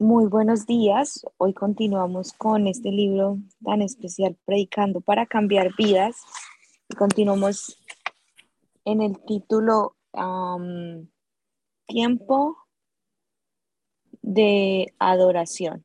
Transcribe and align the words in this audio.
Muy 0.00 0.26
buenos 0.26 0.64
días. 0.64 1.26
Hoy 1.38 1.52
continuamos 1.52 2.32
con 2.32 2.68
este 2.68 2.92
libro 2.92 3.38
tan 3.64 3.82
especial, 3.82 4.38
Predicando 4.44 5.00
para 5.00 5.26
cambiar 5.26 5.74
vidas. 5.76 6.22
Y 6.88 6.94
continuamos 6.94 7.84
en 8.84 9.02
el 9.02 9.18
título 9.24 9.96
Tiempo 11.88 12.56
de 14.22 14.94
adoración. 15.00 15.84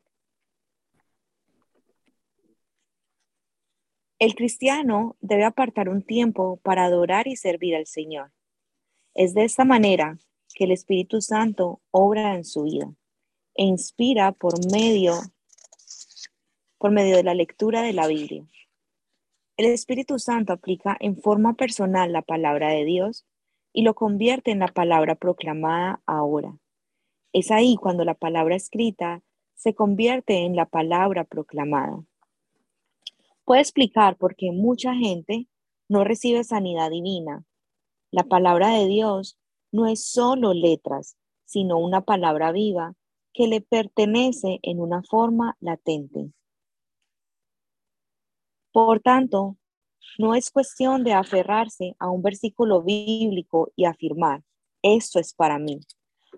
El 4.20 4.36
cristiano 4.36 5.18
debe 5.21 5.45
apartar 5.45 5.89
un 5.89 6.04
tiempo 6.04 6.57
para 6.57 6.86
adorar 6.86 7.27
y 7.27 7.36
servir 7.36 7.75
al 7.75 7.88
Señor. 7.88 8.32
Es 9.16 9.34
de 9.34 9.44
esta 9.44 9.66
manera 9.66 10.20
que 10.53 10.66
el 10.66 10.72
Espíritu 10.72 11.20
Santo 11.20 11.81
obra 11.89 12.36
en 12.36 12.45
su 12.45 12.66
vida 12.66 12.94
e 13.55 13.63
inspira 13.63 14.31
por 14.31 14.53
medio 14.71 15.13
por 16.77 16.91
medio 16.91 17.16
de 17.16 17.23
la 17.23 17.34
lectura 17.34 17.81
de 17.81 17.94
la 17.94 18.07
Biblia. 18.07 18.45
El 19.55 19.67
Espíritu 19.67 20.20
Santo 20.20 20.52
aplica 20.52 20.98
en 20.99 21.16
forma 21.16 21.53
personal 21.53 22.11
la 22.11 22.21
palabra 22.21 22.70
de 22.70 22.84
Dios 22.84 23.25
y 23.71 23.84
lo 23.84 23.94
convierte 23.94 24.52
en 24.52 24.59
la 24.59 24.67
palabra 24.67 25.16
proclamada 25.16 26.02
ahora. 26.05 26.58
Es 27.31 27.52
ahí 27.52 27.77
cuando 27.77 28.03
la 28.03 28.16
palabra 28.16 28.55
escrita 28.55 29.23
se 29.55 29.73
convierte 29.73 30.44
en 30.44 30.58
la 30.58 30.66
palabra 30.66 31.23
proclamada. 31.23 32.03
Puede 33.45 33.61
explicar 33.61 34.17
por 34.17 34.35
qué 34.35 34.52
mucha 34.52 34.94
gente 34.94 35.47
no 35.88 36.03
recibe 36.03 36.44
sanidad 36.44 36.89
divina. 36.89 37.45
La 38.11 38.23
palabra 38.23 38.70
de 38.70 38.88
Dios 38.88 39.38
no 39.72 39.88
es 39.88 40.05
solo 40.05 40.53
letras, 40.53 41.16
sino 41.45 41.78
una 41.78 42.02
palabra 42.02 42.52
viva 42.52 42.95
que 43.34 43.48
le 43.48 43.62
pertenece 43.62 44.59
en 44.62 44.80
una 44.80 45.03
forma 45.03 45.58
latente. 45.59 46.31
Por 48.72 49.00
tanto, 49.02 49.58
no 50.17 50.36
es 50.36 50.52
cuestión 50.52 51.03
de 51.03 51.14
aferrarse 51.14 51.95
a 52.00 52.09
un 52.09 52.22
versículo 52.22 52.84
bíblico 52.84 53.72
y 53.75 53.86
afirmar, 53.86 54.44
esto 54.81 55.20
es 55.20 55.34
para 55.34 55.59
mí. 55.59 55.80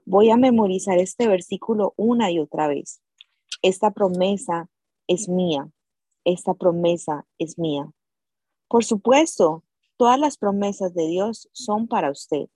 Voy 0.05 0.29
a 0.29 0.37
memorizar 0.37 0.97
este 0.97 1.27
versículo 1.27 1.93
una 1.97 2.31
y 2.31 2.39
otra 2.39 2.67
vez. 2.67 3.01
Esta 3.61 3.91
promesa 3.91 4.69
es 5.07 5.27
mía. 5.29 5.69
Esta 6.25 6.53
promesa 6.53 7.25
es 7.37 7.57
mía. 7.57 7.89
Por 8.67 8.83
supuesto, 8.83 9.63
todas 9.97 10.19
las 10.19 10.37
promesas 10.37 10.93
de 10.93 11.07
Dios 11.07 11.49
son 11.53 11.87
para 11.87 12.11
usted, 12.11 12.47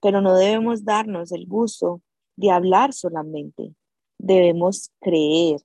pero 0.00 0.20
no 0.20 0.34
debemos 0.34 0.84
darnos 0.84 1.32
el 1.32 1.46
gusto 1.46 2.02
de 2.36 2.50
hablar 2.50 2.92
solamente. 2.92 3.74
Debemos 4.22 4.92
creer, 5.00 5.62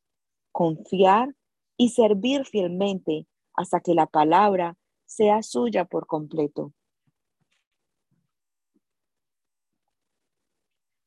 confiar 0.54 1.36
y 1.76 1.90
servir 1.90 2.46
fielmente 2.46 3.28
hasta 3.54 3.82
que 3.82 3.94
la 3.94 4.06
palabra 4.06 4.78
sea 5.06 5.44
suya 5.44 5.84
por 5.84 6.08
completo. 6.08 6.74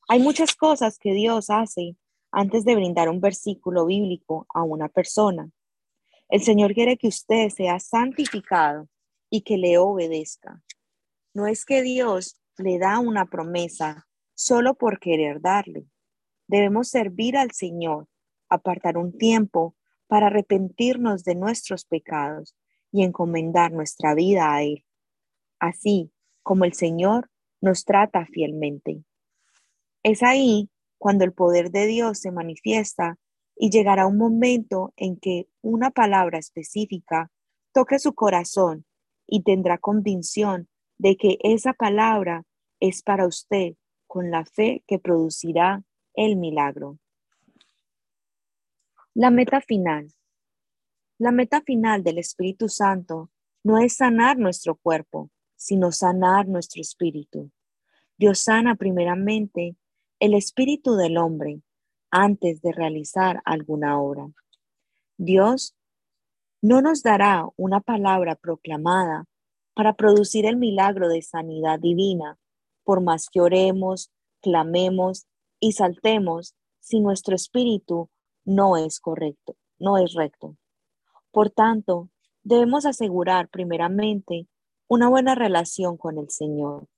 Hay 0.08 0.20
muchas 0.20 0.54
cosas 0.54 0.98
que 0.98 1.14
Dios 1.14 1.48
hace 1.48 1.96
antes 2.30 2.66
de 2.66 2.74
brindar 2.74 3.08
un 3.08 3.20
versículo 3.20 3.86
bíblico 3.86 4.46
a 4.52 4.62
una 4.62 4.90
persona. 4.90 5.50
El 6.28 6.42
Señor 6.42 6.74
quiere 6.74 6.98
que 6.98 7.08
usted 7.08 7.48
sea 7.48 7.80
santificado 7.80 8.88
y 9.30 9.40
que 9.40 9.56
le 9.56 9.78
obedezca. 9.78 10.62
No 11.32 11.46
es 11.46 11.64
que 11.64 11.80
Dios 11.80 12.42
le 12.58 12.78
da 12.78 12.98
una 12.98 13.24
promesa 13.24 14.06
solo 14.34 14.74
por 14.74 15.00
querer 15.00 15.40
darle. 15.40 15.86
Debemos 16.48 16.88
servir 16.88 17.36
al 17.36 17.52
Señor, 17.52 18.08
apartar 18.48 18.96
un 18.96 19.16
tiempo 19.16 19.76
para 20.06 20.28
arrepentirnos 20.28 21.22
de 21.22 21.34
nuestros 21.34 21.84
pecados 21.84 22.56
y 22.90 23.04
encomendar 23.04 23.70
nuestra 23.70 24.14
vida 24.14 24.54
a 24.54 24.62
Él, 24.62 24.84
así 25.60 26.10
como 26.42 26.64
el 26.64 26.72
Señor 26.72 27.30
nos 27.60 27.84
trata 27.84 28.24
fielmente. 28.24 29.04
Es 30.02 30.22
ahí 30.22 30.70
cuando 30.96 31.24
el 31.24 31.34
poder 31.34 31.70
de 31.70 31.86
Dios 31.86 32.18
se 32.18 32.32
manifiesta 32.32 33.18
y 33.54 33.70
llegará 33.70 34.06
un 34.06 34.16
momento 34.16 34.94
en 34.96 35.18
que 35.18 35.48
una 35.60 35.90
palabra 35.90 36.38
específica 36.38 37.30
toque 37.72 37.98
su 37.98 38.14
corazón 38.14 38.86
y 39.26 39.42
tendrá 39.42 39.76
convicción 39.76 40.68
de 40.96 41.16
que 41.16 41.36
esa 41.42 41.74
palabra 41.74 42.44
es 42.80 43.02
para 43.02 43.26
usted 43.26 43.74
con 44.06 44.30
la 44.30 44.46
fe 44.46 44.82
que 44.86 44.98
producirá 44.98 45.84
el 46.18 46.34
milagro. 46.34 46.98
La 49.14 49.30
meta 49.30 49.60
final. 49.60 50.12
La 51.16 51.30
meta 51.30 51.60
final 51.60 52.02
del 52.02 52.18
Espíritu 52.18 52.68
Santo 52.68 53.30
no 53.62 53.78
es 53.78 53.98
sanar 53.98 54.36
nuestro 54.36 54.74
cuerpo, 54.74 55.30
sino 55.54 55.92
sanar 55.92 56.48
nuestro 56.48 56.80
espíritu. 56.80 57.52
Dios 58.16 58.40
sana 58.40 58.74
primeramente 58.74 59.76
el 60.18 60.34
espíritu 60.34 60.96
del 60.96 61.18
hombre 61.18 61.62
antes 62.10 62.62
de 62.62 62.72
realizar 62.72 63.40
alguna 63.44 64.00
obra. 64.00 64.26
Dios 65.18 65.76
no 66.60 66.82
nos 66.82 67.04
dará 67.04 67.46
una 67.56 67.80
palabra 67.80 68.34
proclamada 68.34 69.26
para 69.72 69.92
producir 69.92 70.46
el 70.46 70.56
milagro 70.56 71.08
de 71.08 71.22
sanidad 71.22 71.78
divina, 71.78 72.38
por 72.82 73.00
más 73.02 73.30
que 73.30 73.40
oremos, 73.40 74.10
clamemos 74.40 75.27
y 75.60 75.72
saltemos 75.72 76.54
si 76.80 77.00
nuestro 77.00 77.34
espíritu 77.34 78.08
no 78.44 78.76
es 78.76 79.00
correcto, 79.00 79.56
no 79.78 79.98
es 79.98 80.14
recto. 80.14 80.56
Por 81.30 81.50
tanto, 81.50 82.08
debemos 82.42 82.86
asegurar 82.86 83.48
primeramente 83.48 84.48
una 84.88 85.08
buena 85.08 85.34
relación 85.34 85.96
con 85.96 86.18
el 86.18 86.30
Señor. 86.30 86.88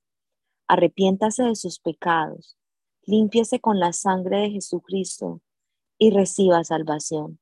Arrepiéntase 0.69 1.43
de 1.43 1.56
sus 1.56 1.81
pecados, 1.81 2.56
límpiese 3.03 3.60
con 3.60 3.81
la 3.81 3.93
sangre 3.93 4.43
de 4.43 4.50
Jesucristo 4.50 5.41
y 5.99 6.10
reciba 6.10 6.62
salvación. 6.62 7.41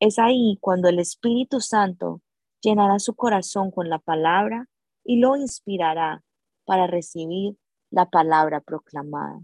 Es 0.00 0.18
ahí 0.18 0.58
cuando 0.60 0.88
el 0.88 0.98
Espíritu 0.98 1.60
Santo 1.60 2.20
llenará 2.60 2.98
su 2.98 3.14
corazón 3.14 3.70
con 3.70 3.88
la 3.88 3.98
palabra 3.98 4.68
y 5.02 5.18
lo 5.18 5.36
inspirará 5.36 6.22
para 6.64 6.86
recibir 6.86 7.56
la 7.90 8.10
palabra 8.10 8.60
proclamada. 8.60 9.40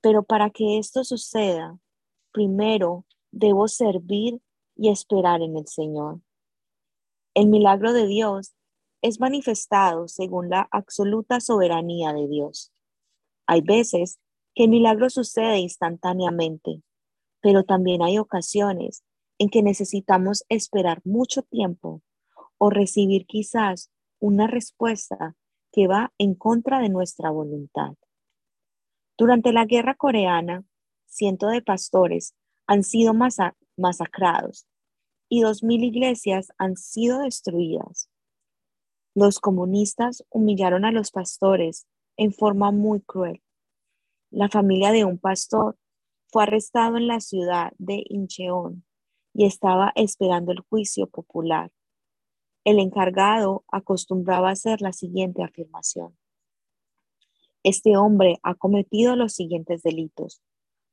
Pero 0.00 0.22
para 0.22 0.50
que 0.50 0.78
esto 0.78 1.04
suceda, 1.04 1.78
primero 2.32 3.04
debo 3.30 3.68
servir 3.68 4.40
y 4.76 4.88
esperar 4.90 5.42
en 5.42 5.56
el 5.56 5.66
Señor. 5.66 6.20
El 7.34 7.48
milagro 7.48 7.92
de 7.92 8.06
Dios 8.06 8.54
es 9.02 9.20
manifestado 9.20 10.08
según 10.08 10.50
la 10.50 10.68
absoluta 10.72 11.40
soberanía 11.40 12.12
de 12.12 12.28
Dios. 12.28 12.72
Hay 13.46 13.62
veces 13.62 14.18
que 14.54 14.64
el 14.64 14.70
milagro 14.70 15.10
sucede 15.10 15.58
instantáneamente, 15.58 16.82
pero 17.40 17.64
también 17.64 18.02
hay 18.02 18.18
ocasiones 18.18 19.04
en 19.38 19.48
que 19.48 19.62
necesitamos 19.62 20.44
esperar 20.48 21.00
mucho 21.04 21.42
tiempo 21.42 22.02
o 22.58 22.68
recibir 22.68 23.26
quizás 23.26 23.90
una 24.18 24.46
respuesta 24.46 25.36
que 25.72 25.86
va 25.86 26.12
en 26.18 26.34
contra 26.34 26.80
de 26.80 26.90
nuestra 26.90 27.30
voluntad. 27.30 27.94
Durante 29.20 29.52
la 29.52 29.66
guerra 29.66 29.96
coreana, 29.96 30.64
cientos 31.04 31.52
de 31.52 31.60
pastores 31.60 32.34
han 32.66 32.82
sido 32.82 33.12
masacrados 33.76 34.66
y 35.28 35.42
dos 35.42 35.62
mil 35.62 35.84
iglesias 35.84 36.48
han 36.56 36.78
sido 36.78 37.18
destruidas. 37.18 38.08
Los 39.14 39.38
comunistas 39.38 40.24
humillaron 40.30 40.86
a 40.86 40.90
los 40.90 41.10
pastores 41.10 41.86
en 42.16 42.32
forma 42.32 42.70
muy 42.70 43.02
cruel. 43.02 43.42
La 44.30 44.48
familia 44.48 44.90
de 44.90 45.04
un 45.04 45.18
pastor 45.18 45.76
fue 46.32 46.44
arrestado 46.44 46.96
en 46.96 47.06
la 47.06 47.20
ciudad 47.20 47.74
de 47.76 48.02
Incheon 48.08 48.86
y 49.34 49.44
estaba 49.44 49.92
esperando 49.96 50.52
el 50.52 50.60
juicio 50.60 51.06
popular. 51.06 51.70
El 52.64 52.78
encargado 52.78 53.66
acostumbraba 53.70 54.48
hacer 54.48 54.80
la 54.80 54.94
siguiente 54.94 55.44
afirmación. 55.44 56.16
Este 57.62 57.96
hombre 57.98 58.38
ha 58.42 58.54
cometido 58.54 59.16
los 59.16 59.34
siguientes 59.34 59.82
delitos. 59.82 60.40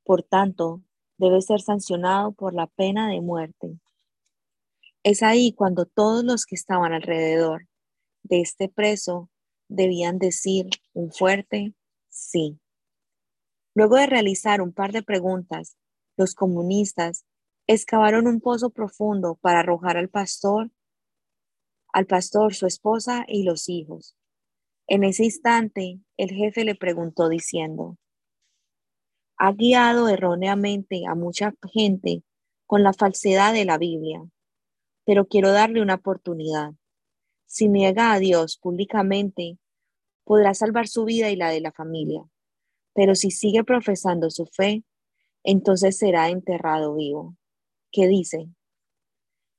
Por 0.04 0.24
tanto, 0.24 0.82
debe 1.18 1.42
ser 1.42 1.62
sancionado 1.62 2.34
por 2.34 2.54
la 2.54 2.68
pena 2.68 3.10
de 3.10 3.22
muerte. 3.22 3.80
Es 5.04 5.24
ahí 5.24 5.54
cuando 5.54 5.86
todos 5.86 6.26
los 6.26 6.46
que 6.46 6.56
estaban 6.56 6.92
alrededor 6.92 7.68
de 8.24 8.42
este 8.42 8.68
preso 8.68 9.30
debían 9.70 10.20
decir 10.20 10.68
un 10.94 11.12
fuerte 11.12 11.74
sí. 12.10 12.60
Luego 13.74 13.96
de 13.96 14.08
realizar 14.08 14.62
un 14.62 14.74
par 14.74 14.92
de 14.92 15.04
preguntas, 15.04 15.78
los 16.18 16.36
comunistas 16.36 17.26
excavaron 17.68 18.28
un 18.28 18.42
pozo 18.42 18.72
profundo 18.72 19.36
para 19.40 19.60
arrojar 19.60 19.96
al 19.96 20.10
pastor, 20.10 20.72
al 21.94 22.06
pastor, 22.06 22.54
su 22.54 22.66
esposa 22.66 23.24
y 23.26 23.44
los 23.44 23.70
hijos. 23.70 24.17
En 24.88 25.04
ese 25.04 25.26
instante, 25.26 26.00
el 26.16 26.30
jefe 26.30 26.64
le 26.64 26.74
preguntó 26.74 27.28
diciendo, 27.28 27.98
ha 29.38 29.52
guiado 29.52 30.08
erróneamente 30.08 31.04
a 31.06 31.14
mucha 31.14 31.54
gente 31.74 32.24
con 32.66 32.84
la 32.84 32.94
falsedad 32.94 33.54
de 33.54 33.66
la 33.66 33.78
Biblia, 33.78 34.26
pero 35.06 35.28
quiero 35.28 35.52
darle 35.52 35.82
una 35.82 35.96
oportunidad. 35.96 36.72
Si 37.46 37.68
niega 37.68 38.14
a 38.14 38.20
Dios 38.20 38.58
públicamente, 38.58 39.58
podrá 40.24 40.54
salvar 40.54 40.88
su 40.88 41.04
vida 41.04 41.30
y 41.32 41.36
la 41.36 41.50
de 41.50 41.62
la 41.62 41.74
familia, 41.74 42.24
pero 42.94 43.14
si 43.14 43.30
sigue 43.30 43.66
profesando 43.66 44.30
su 44.30 44.46
fe, 44.46 44.84
entonces 45.44 45.98
será 45.98 46.30
enterrado 46.30 46.96
vivo. 46.96 47.36
¿Qué 47.92 48.08
dice? 48.08 48.50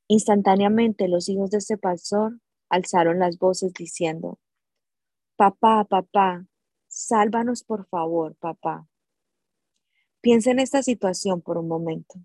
Instantáneamente 0.08 1.06
los 1.06 1.28
hijos 1.28 1.50
de 1.50 1.58
ese 1.58 1.76
pastor 1.76 2.40
alzaron 2.70 3.18
las 3.18 3.38
voces 3.38 3.72
diciendo, 3.74 4.38
Papá, 5.38 5.84
papá, 5.84 6.44
sálvanos 6.88 7.62
por 7.62 7.86
favor, 7.86 8.34
papá. 8.40 8.88
Piensa 10.20 10.50
en 10.50 10.58
esta 10.58 10.82
situación 10.82 11.42
por 11.42 11.58
un 11.58 11.68
momento. 11.68 12.16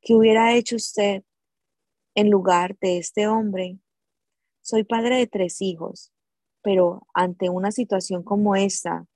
¿Qué 0.00 0.16
hubiera 0.16 0.56
hecho 0.56 0.74
usted 0.74 1.22
en 2.16 2.28
lugar 2.28 2.76
de 2.80 2.98
este 2.98 3.28
hombre? 3.28 3.78
Soy 4.60 4.82
padre 4.82 5.18
de 5.18 5.28
tres 5.28 5.62
hijos, 5.62 6.12
pero 6.62 7.06
ante 7.14 7.48
una 7.48 7.70
situación 7.70 8.24
como 8.24 8.56
esta, 8.56 9.06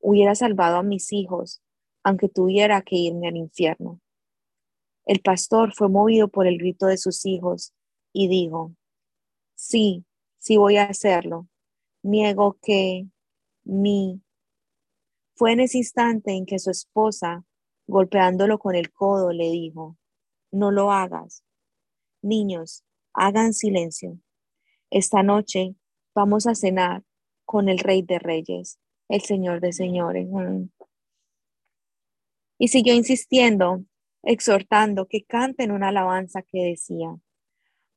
hubiera 0.00 0.34
salvado 0.34 0.78
a 0.78 0.82
mis 0.82 1.12
hijos, 1.12 1.60
aunque 2.02 2.30
tuviera 2.30 2.80
que 2.80 2.96
irme 2.96 3.28
al 3.28 3.36
infierno. 3.36 4.00
El 5.04 5.20
pastor 5.20 5.74
fue 5.74 5.90
movido 5.90 6.28
por 6.28 6.46
el 6.46 6.56
grito 6.56 6.86
de 6.86 6.96
sus 6.96 7.26
hijos 7.26 7.74
y 8.14 8.28
dijo, 8.28 8.74
sí, 9.54 10.06
sí 10.38 10.56
voy 10.56 10.78
a 10.78 10.84
hacerlo. 10.84 11.46
Niego 12.08 12.58
que 12.62 13.06
mi... 13.64 14.22
Fue 15.34 15.52
en 15.52 15.60
ese 15.60 15.78
instante 15.78 16.32
en 16.32 16.46
que 16.46 16.58
su 16.58 16.70
esposa, 16.70 17.44
golpeándolo 17.86 18.58
con 18.58 18.74
el 18.74 18.92
codo, 18.92 19.32
le 19.32 19.50
dijo, 19.50 19.96
no 20.50 20.72
lo 20.72 20.90
hagas. 20.90 21.44
Niños, 22.22 22.84
hagan 23.12 23.54
silencio. 23.54 24.18
Esta 24.90 25.22
noche 25.22 25.76
vamos 26.14 26.46
a 26.46 26.56
cenar 26.56 27.04
con 27.44 27.68
el 27.68 27.78
Rey 27.78 28.02
de 28.02 28.18
Reyes, 28.18 28.80
el 29.08 29.20
Señor 29.20 29.60
de 29.60 29.72
Señores. 29.72 30.26
Mm. 30.28 30.70
Y 32.58 32.68
siguió 32.68 32.94
insistiendo 32.94 33.84
exhortando 34.24 35.06
que 35.06 35.24
canten 35.24 35.70
una 35.70 35.88
alabanza 35.90 36.42
que 36.42 36.64
decía, 36.64 37.16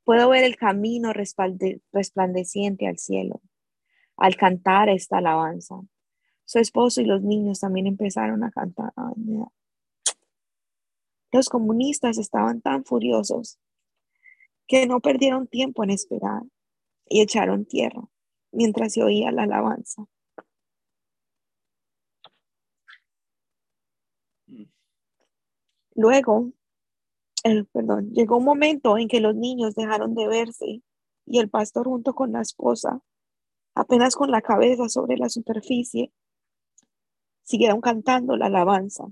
puedo 0.04 0.28
ver 0.28 0.44
el 0.44 0.56
camino 0.56 1.12
resplandeciente 1.12 2.86
al 2.86 2.98
cielo 2.98 3.42
al 4.16 4.36
cantar 4.36 4.88
esta 4.88 5.18
alabanza. 5.18 5.80
Su 6.44 6.58
esposo 6.58 7.00
y 7.00 7.04
los 7.04 7.22
niños 7.22 7.60
también 7.60 7.86
empezaron 7.86 8.44
a 8.44 8.50
cantar. 8.50 8.92
los 11.32 11.48
comunistas 11.48 12.18
estaban 12.18 12.60
tan 12.60 12.84
furiosos 12.84 13.58
que 14.66 14.86
no 14.86 15.00
perdieron 15.00 15.46
tiempo 15.46 15.82
en 15.82 15.90
esperar 15.90 16.42
y 17.08 17.20
echaron 17.20 17.64
tierra 17.64 18.02
mientras 18.52 18.92
se 18.92 19.02
oía 19.02 19.32
la 19.32 19.44
alabanza. 19.44 20.06
Luego, 25.94 26.52
perdón, 27.72 28.12
llegó 28.12 28.38
un 28.38 28.44
momento 28.44 28.96
en 28.96 29.08
que 29.08 29.20
los 29.20 29.34
niños 29.34 29.74
dejaron 29.74 30.14
de 30.14 30.26
verse 30.26 30.82
y 31.26 31.38
el 31.38 31.50
pastor 31.50 31.86
junto 31.86 32.14
con 32.14 32.32
la 32.32 32.40
esposa, 32.40 33.00
apenas 33.74 34.14
con 34.14 34.30
la 34.30 34.42
cabeza 34.42 34.88
sobre 34.88 35.16
la 35.16 35.28
superficie, 35.28 36.12
siguieron 37.42 37.80
cantando 37.80 38.36
la 38.36 38.46
alabanza. 38.46 39.04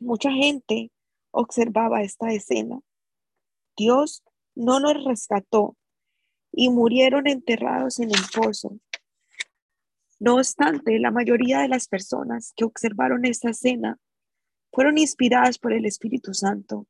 Mucha 0.00 0.30
gente 0.30 0.90
observaba 1.30 2.02
esta 2.02 2.32
escena. 2.32 2.80
Dios 3.76 4.22
no 4.54 4.80
los 4.80 5.04
rescató 5.04 5.76
y 6.52 6.70
murieron 6.70 7.26
enterrados 7.26 8.00
en 8.00 8.10
el 8.10 8.22
pozo. 8.34 8.78
No 10.18 10.36
obstante, 10.36 10.98
la 10.98 11.10
mayoría 11.10 11.60
de 11.60 11.68
las 11.68 11.86
personas 11.86 12.52
que 12.56 12.64
observaron 12.64 13.24
esta 13.24 13.50
escena 13.50 13.98
fueron 14.72 14.98
inspiradas 14.98 15.58
por 15.58 15.72
el 15.72 15.86
Espíritu 15.86 16.34
Santo 16.34 16.86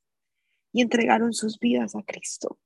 y 0.73 0.83
entregaron 0.83 1.33
sus 1.33 1.59
vidas 1.59 1.95
a 1.95 2.03
Cristo. 2.03 2.59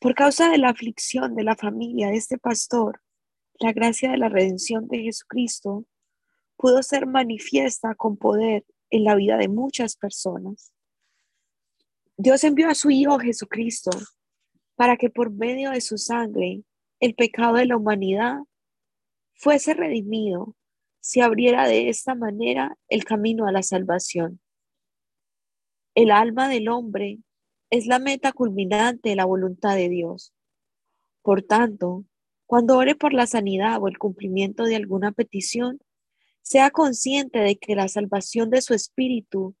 Por 0.00 0.14
causa 0.14 0.48
de 0.48 0.56
la 0.56 0.70
aflicción 0.70 1.34
de 1.34 1.44
la 1.44 1.56
familia 1.56 2.08
de 2.08 2.16
este 2.16 2.38
pastor, 2.38 3.02
la 3.58 3.72
gracia 3.72 4.10
de 4.10 4.16
la 4.16 4.30
redención 4.30 4.88
de 4.88 5.02
Jesucristo 5.02 5.84
pudo 6.56 6.82
ser 6.82 7.06
manifiesta 7.06 7.94
con 7.94 8.16
poder 8.16 8.64
en 8.88 9.04
la 9.04 9.14
vida 9.14 9.36
de 9.36 9.48
muchas 9.48 9.96
personas. 9.96 10.72
Dios 12.16 12.42
envió 12.44 12.70
a 12.70 12.74
su 12.74 12.90
Hijo 12.90 13.18
Jesucristo 13.18 13.90
para 14.74 14.96
que 14.96 15.10
por 15.10 15.30
medio 15.30 15.70
de 15.70 15.82
su 15.82 15.98
sangre 15.98 16.64
el 16.98 17.14
pecado 17.14 17.56
de 17.56 17.66
la 17.66 17.76
humanidad 17.76 18.38
fuese 19.34 19.74
redimido 19.74 20.56
se 21.00 21.20
abriera 21.20 21.68
de 21.68 21.90
esta 21.90 22.14
manera 22.14 22.78
el 22.88 23.04
camino 23.04 23.46
a 23.46 23.52
la 23.52 23.62
salvación. 23.62 24.40
El 25.94 26.10
alma 26.10 26.48
del 26.48 26.70
hombre 26.70 27.18
es 27.70 27.86
la 27.86 27.98
meta 27.98 28.32
culminante 28.32 29.10
de 29.10 29.16
la 29.16 29.24
voluntad 29.24 29.76
de 29.76 29.88
Dios. 29.88 30.34
Por 31.22 31.42
tanto, 31.42 32.04
cuando 32.46 32.76
ore 32.76 32.96
por 32.96 33.12
la 33.12 33.26
sanidad 33.26 33.80
o 33.80 33.88
el 33.88 33.98
cumplimiento 33.98 34.64
de 34.64 34.76
alguna 34.76 35.12
petición, 35.12 35.80
sea 36.42 36.70
consciente 36.70 37.38
de 37.38 37.56
que 37.56 37.76
la 37.76 37.88
salvación 37.88 38.50
de 38.50 38.60
su 38.60 38.74
espíritu 38.74 39.54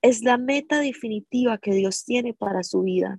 es 0.00 0.22
la 0.22 0.38
meta 0.38 0.80
definitiva 0.80 1.58
que 1.58 1.74
Dios 1.74 2.04
tiene 2.04 2.32
para 2.32 2.62
su 2.62 2.82
vida. 2.82 3.18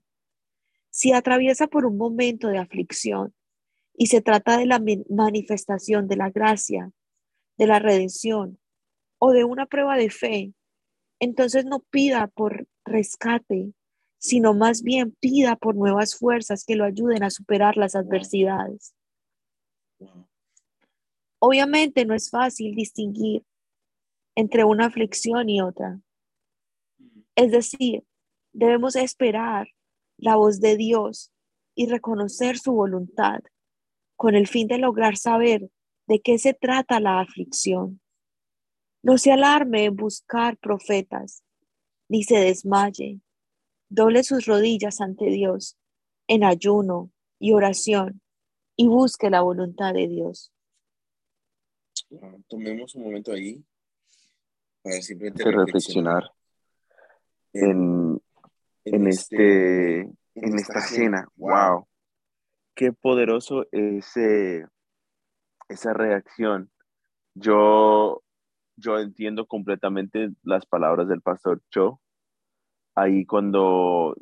Si 0.90 1.14
atraviesa 1.14 1.68
por 1.68 1.86
un 1.86 1.98
momento 1.98 2.48
de 2.48 2.58
aflicción 2.58 3.34
y 3.94 4.08
se 4.08 4.22
trata 4.22 4.58
de 4.58 4.66
la 4.66 4.82
manifestación 5.10 6.08
de 6.08 6.16
la 6.16 6.32
gracia 6.32 6.92
de 7.58 7.68
la 7.68 7.78
redención 7.78 8.60
o 9.20 9.32
de 9.32 9.44
una 9.44 9.68
prueba 9.68 9.96
de 9.96 10.10
fe, 10.10 10.54
entonces 11.20 11.64
no 11.64 11.82
pida 11.92 12.26
por 12.26 12.68
rescate, 12.86 13.74
sino 14.22 14.54
más 14.54 14.84
bien 14.84 15.18
pida 15.20 15.56
por 15.56 15.76
nuevas 15.76 16.16
fuerzas 16.16 16.64
que 16.64 16.76
lo 16.76 16.86
ayuden 16.86 17.24
a 17.24 17.32
superar 17.32 17.76
las 17.76 17.96
adversidades. 17.96 18.94
Obviamente 21.40 22.06
no 22.06 22.14
es 22.14 22.30
fácil 22.30 22.76
distinguir 22.76 23.44
entre 24.36 24.64
una 24.64 24.86
aflicción 24.86 25.50
y 25.50 25.60
otra. 25.60 26.00
Es 27.36 27.52
decir, 27.52 28.04
debemos 28.54 28.96
esperar 28.96 29.70
la 30.18 30.36
voz 30.36 30.62
de 30.62 30.78
Dios 30.78 31.32
y 31.74 31.88
reconocer 31.88 32.60
su 32.60 32.74
voluntad 32.74 33.40
con 34.18 34.36
el 34.36 34.48
fin 34.48 34.68
de 34.68 34.78
lograr 34.78 35.18
saber 35.18 35.72
de 36.06 36.22
qué 36.22 36.38
se 36.38 36.54
trata 36.54 37.00
la 37.00 37.22
aflicción. 37.22 38.02
No 39.02 39.18
se 39.18 39.32
alarme 39.32 39.86
en 39.86 39.96
buscar 39.96 40.58
profetas, 40.58 41.44
ni 42.08 42.22
se 42.22 42.36
desmaye. 42.36 43.20
Doble 43.92 44.24
sus 44.24 44.46
rodillas 44.46 45.02
ante 45.02 45.26
Dios 45.26 45.78
en 46.28 46.44
ayuno 46.44 47.12
y 47.40 47.52
oración 47.52 48.22
y 48.76 48.88
busque 48.88 49.30
la 49.30 49.42
voluntad 49.42 49.94
de 49.94 50.08
Dios. 50.08 50.52
tomemos 52.48 52.96
un 52.96 53.04
momento 53.04 53.32
ahí 53.34 53.64
para 54.82 55.02
simplemente 55.02 55.52
reflexionar 55.52 56.32
en, 57.54 58.22
en, 58.86 59.08
este, 59.08 60.00
en 60.00 60.56
esta 60.56 60.82
cena. 60.82 61.28
¡Wow! 61.36 61.88
Qué 62.74 62.94
poderoso 62.94 63.66
ese 63.72 64.66
esa 65.72 65.94
reacción, 65.94 66.70
yo, 67.34 68.24
yo 68.76 69.00
entiendo 69.00 69.48
completamente 69.48 70.30
las 70.44 70.66
palabras 70.66 71.08
del 71.08 71.22
pastor 71.22 71.62
Cho. 71.70 72.02
Ahí 72.96 73.26
cuando 73.26 74.16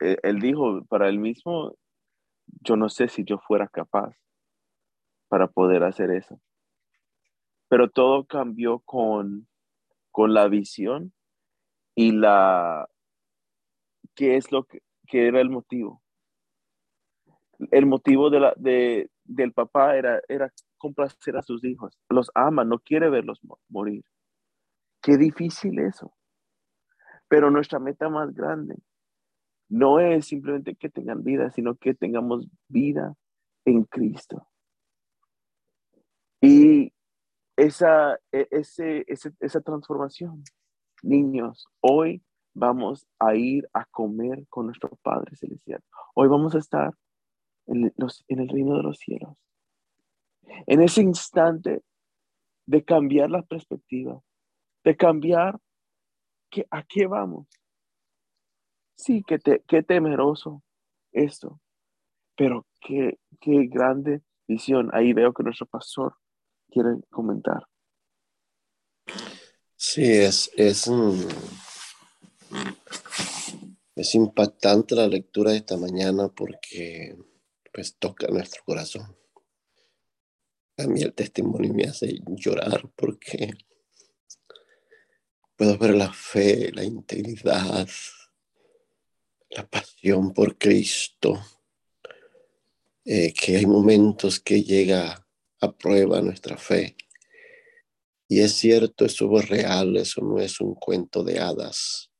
eh, 0.00 0.16
él 0.22 0.40
dijo 0.40 0.84
para 0.86 1.08
él 1.08 1.18
mismo, 1.18 1.74
yo 2.46 2.76
no 2.76 2.88
sé 2.88 3.08
si 3.08 3.24
yo 3.24 3.38
fuera 3.38 3.68
capaz 3.68 4.14
para 5.28 5.48
poder 5.48 5.82
hacer 5.84 6.10
eso. 6.10 6.40
Pero 7.68 7.90
todo 7.90 8.24
cambió 8.24 8.80
con, 8.80 9.48
con 10.10 10.34
la 10.34 10.48
visión 10.48 11.12
y 11.94 12.12
la, 12.12 12.88
¿qué 14.14 14.36
es 14.36 14.52
lo 14.52 14.64
que, 14.64 14.80
era 15.10 15.40
el 15.40 15.50
motivo? 15.50 16.02
El 17.70 17.86
motivo 17.86 18.30
de 18.30 18.40
la, 18.40 18.54
de, 18.56 19.10
del 19.24 19.52
papá 19.52 19.96
era, 19.96 20.20
era 20.28 20.52
complacer 20.76 21.36
a 21.36 21.42
sus 21.42 21.64
hijos. 21.64 21.98
Los 22.08 22.30
ama, 22.34 22.64
no 22.64 22.78
quiere 22.78 23.08
verlos 23.10 23.40
morir. 23.68 24.04
Qué 25.00 25.16
difícil 25.16 25.78
eso. 25.78 26.12
Pero 27.28 27.50
nuestra 27.50 27.78
meta 27.78 28.08
más 28.08 28.34
grande 28.34 28.76
no 29.68 29.98
es 29.98 30.26
simplemente 30.26 30.76
que 30.76 30.90
tengan 30.90 31.22
vida, 31.24 31.50
sino 31.50 31.74
que 31.76 31.94
tengamos 31.94 32.48
vida 32.68 33.14
en 33.64 33.84
Cristo. 33.84 34.46
Y 36.40 36.92
esa, 37.56 38.18
e, 38.30 38.46
ese, 38.50 39.04
esa 39.08 39.60
transformación. 39.60 40.44
Niños, 41.02 41.66
hoy 41.80 42.22
vamos 42.54 43.06
a 43.18 43.34
ir 43.34 43.68
a 43.72 43.84
comer 43.86 44.46
con 44.48 44.66
nuestro 44.66 44.90
Padre 45.02 45.36
Celestial. 45.36 45.82
Hoy 46.14 46.28
vamos 46.28 46.54
a 46.54 46.58
estar 46.58 46.94
en, 47.66 47.92
los, 47.96 48.24
en 48.28 48.40
el 48.40 48.48
reino 48.48 48.76
de 48.76 48.82
los 48.82 48.98
cielos. 48.98 49.36
En 50.66 50.82
ese 50.82 51.02
instante 51.02 51.82
de 52.66 52.84
cambiar 52.84 53.30
la 53.30 53.42
perspectiva, 53.42 54.20
de 54.84 54.96
cambiar 54.96 55.58
que, 56.54 56.66
a 56.70 56.84
qué 56.84 57.06
vamos. 57.06 57.48
Sí, 58.96 59.24
qué, 59.26 59.38
te, 59.38 59.64
qué 59.66 59.82
temeroso 59.82 60.62
esto, 61.12 61.60
pero 62.36 62.66
qué, 62.80 63.18
qué 63.40 63.66
grande 63.66 64.22
visión. 64.46 64.90
Ahí 64.92 65.12
veo 65.12 65.34
que 65.34 65.42
nuestro 65.42 65.66
pastor 65.66 66.14
quiere 66.70 66.90
comentar. 67.10 67.64
Sí, 69.76 70.04
es, 70.04 70.50
es, 70.56 70.88
es 73.96 74.14
impactante 74.14 74.94
la 74.94 75.08
lectura 75.08 75.50
de 75.50 75.58
esta 75.58 75.76
mañana 75.76 76.28
porque 76.28 77.16
pues 77.72 77.96
toca 77.96 78.28
nuestro 78.28 78.62
corazón. 78.64 79.16
A 80.76 80.86
mí 80.86 81.02
el 81.02 81.12
testimonio 81.14 81.74
me 81.74 81.84
hace 81.84 82.20
llorar 82.26 82.88
porque 82.96 83.50
ver 85.64 85.94
la 85.94 86.12
fe, 86.12 86.70
la 86.72 86.84
integridad, 86.84 87.88
la 89.50 89.68
pasión 89.68 90.32
por 90.32 90.58
Cristo, 90.58 91.40
eh, 93.04 93.32
que 93.32 93.56
hay 93.56 93.66
momentos 93.66 94.40
que 94.40 94.62
llega 94.62 95.26
a 95.60 95.72
prueba 95.72 96.20
nuestra 96.20 96.56
fe. 96.56 96.96
Y 98.28 98.40
es 98.40 98.54
cierto, 98.54 99.04
eso 99.04 99.38
es 99.38 99.48
real, 99.48 99.96
eso 99.96 100.20
no 100.22 100.40
es 100.40 100.60
un 100.60 100.74
cuento 100.74 101.22
de 101.22 101.38
hadas. 101.38 102.10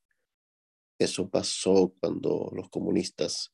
Eso 0.99 1.29
pasó 1.29 1.95
cuando 2.01 2.51
los 2.53 2.69
comunistas 2.69 3.51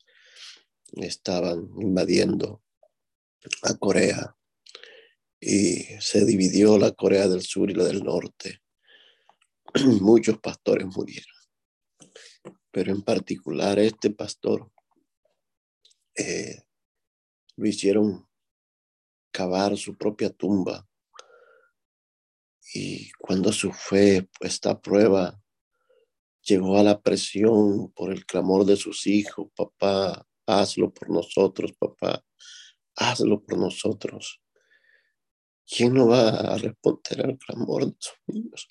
estaban 0.93 1.71
invadiendo 1.79 2.63
a 3.63 3.75
Corea 3.75 4.37
y 5.41 5.85
se 6.01 6.25
dividió 6.27 6.79
la 6.79 6.93
Corea 6.93 7.29
del 7.29 7.43
Sur 7.43 7.71
y 7.71 7.75
la 7.75 7.85
del 7.85 8.05
Norte. 8.05 8.60
Muchos 10.01 10.39
pastores 10.39 10.87
murieron, 10.87 11.37
pero 12.71 12.93
en 12.93 13.03
particular 13.03 13.79
este 13.79 14.11
pastor 14.11 14.71
eh, 16.17 16.65
lo 17.57 17.69
hicieron 17.69 18.29
cavar 19.33 19.77
su 19.77 19.97
propia 19.97 20.31
tumba 20.31 20.89
y 22.73 23.11
cuando 23.13 23.53
su 23.53 23.73
fe 23.73 24.29
puesta 24.39 24.71
a 24.71 24.81
prueba 24.81 25.41
llegó 26.43 26.79
a 26.79 26.83
la 26.83 27.01
presión 27.01 27.93
por 27.93 28.13
el 28.13 28.25
clamor 28.27 28.65
de 28.65 28.77
sus 28.77 29.07
hijos, 29.07 29.49
papá, 29.55 30.27
hazlo 30.47 30.93
por 30.93 31.11
nosotros, 31.11 31.73
papá, 31.79 32.25
hazlo 32.97 33.43
por 33.43 33.59
nosotros. 33.59 34.41
¿Quién 35.67 35.95
no 35.95 36.09
va 36.09 36.29
a 36.29 36.59
responder 36.59 37.27
al 37.27 37.39
clamor 37.39 37.87
de 37.87 37.97
sus 37.99 38.19
niños? 38.27 38.69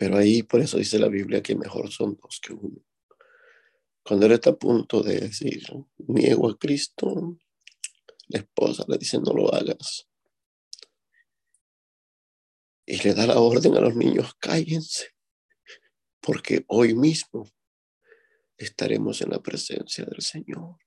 Pero 0.00 0.16
ahí 0.16 0.42
por 0.42 0.62
eso 0.62 0.78
dice 0.78 0.98
la 0.98 1.08
Biblia 1.08 1.42
que 1.42 1.54
mejor 1.54 1.90
son 1.90 2.16
dos 2.16 2.40
que 2.40 2.54
uno. 2.54 2.82
Cuando 4.02 4.24
él 4.24 4.32
está 4.32 4.48
a 4.48 4.56
punto 4.56 5.02
de 5.02 5.20
decir, 5.20 5.62
niego 5.98 6.48
a 6.48 6.58
Cristo, 6.58 7.36
la 8.28 8.38
esposa 8.38 8.86
le 8.88 8.96
dice, 8.96 9.18
no 9.18 9.34
lo 9.34 9.54
hagas. 9.54 10.08
Y 12.86 12.96
le 13.02 13.12
da 13.12 13.26
la 13.26 13.40
orden 13.40 13.76
a 13.76 13.80
los 13.80 13.94
niños, 13.94 14.34
cállense, 14.38 15.08
porque 16.20 16.64
hoy 16.68 16.94
mismo 16.94 17.46
estaremos 18.56 19.20
en 19.20 19.32
la 19.32 19.42
presencia 19.42 20.06
del 20.06 20.22
Señor. 20.22 20.78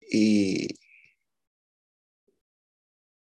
Y, 0.00 0.66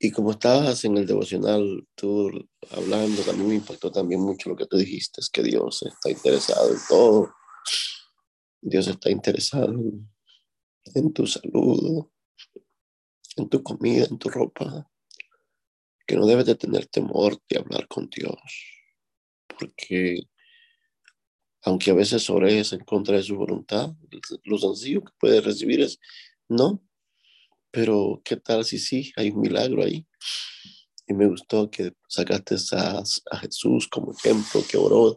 y 0.04 0.10
como 0.10 0.32
estabas 0.32 0.84
en 0.84 0.96
el 0.96 1.06
devocional, 1.06 1.86
tú 1.94 2.28
hablando, 2.72 3.22
también 3.22 3.48
me 3.48 3.54
impactó 3.54 3.92
también 3.92 4.20
mucho 4.20 4.50
lo 4.50 4.56
que 4.56 4.66
tú 4.66 4.76
dijiste, 4.76 5.20
es 5.20 5.30
que 5.30 5.44
Dios 5.44 5.80
está 5.84 6.10
interesado 6.10 6.72
en 6.72 6.78
todo. 6.88 7.34
Dios 8.60 8.88
está 8.88 9.12
interesado 9.12 9.72
en, 10.96 11.12
tu 11.12 11.24
salud, 11.24 12.08
en 13.36 13.48
tu 13.48 13.62
comida, 13.62 14.06
en 14.06 14.18
tu 14.18 14.28
ropa, 14.28 14.90
que 16.04 16.16
no 16.16 16.26
debes 16.26 16.46
de 16.46 16.56
tener 16.56 16.86
temor 16.86 17.38
de 17.48 17.58
hablar 17.60 17.86
con 17.86 18.10
Dios, 18.10 18.40
porque 19.46 20.18
aunque 21.62 21.92
a 21.92 21.94
veces 21.94 22.28
ores 22.28 22.72
en 22.72 22.80
contra 22.80 23.18
de 23.18 23.22
su 23.22 23.36
voluntad, 23.36 23.94
lo 24.42 24.58
sencillo 24.58 25.04
que 25.04 25.12
puedes 25.20 25.44
recibir 25.44 25.80
es 25.80 26.00
no, 26.48 26.82
pero 27.72 28.20
¿qué 28.24 28.36
tal 28.36 28.64
si 28.64 28.78
sí? 28.78 29.12
Hay 29.16 29.30
un 29.30 29.40
milagro 29.40 29.82
ahí. 29.82 30.06
Y 31.06 31.14
me 31.14 31.26
gustó 31.26 31.70
que 31.70 31.94
sacaste 32.06 32.56
a, 32.76 33.02
Jesús 33.40 33.88
como 33.88 34.12
ejemplo, 34.12 34.62
que 34.70 34.76
oró, 34.76 35.16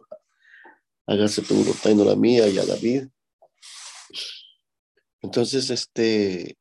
hágase 1.06 1.42
tu 1.42 1.54
voluntad 1.54 1.90
y 1.90 1.94
no 1.94 2.04
la 2.04 2.16
mía, 2.16 2.48
y 2.48 2.58
a 2.58 2.64
David. 2.64 3.08
Entonces, 5.22 5.70
este, 5.70 6.58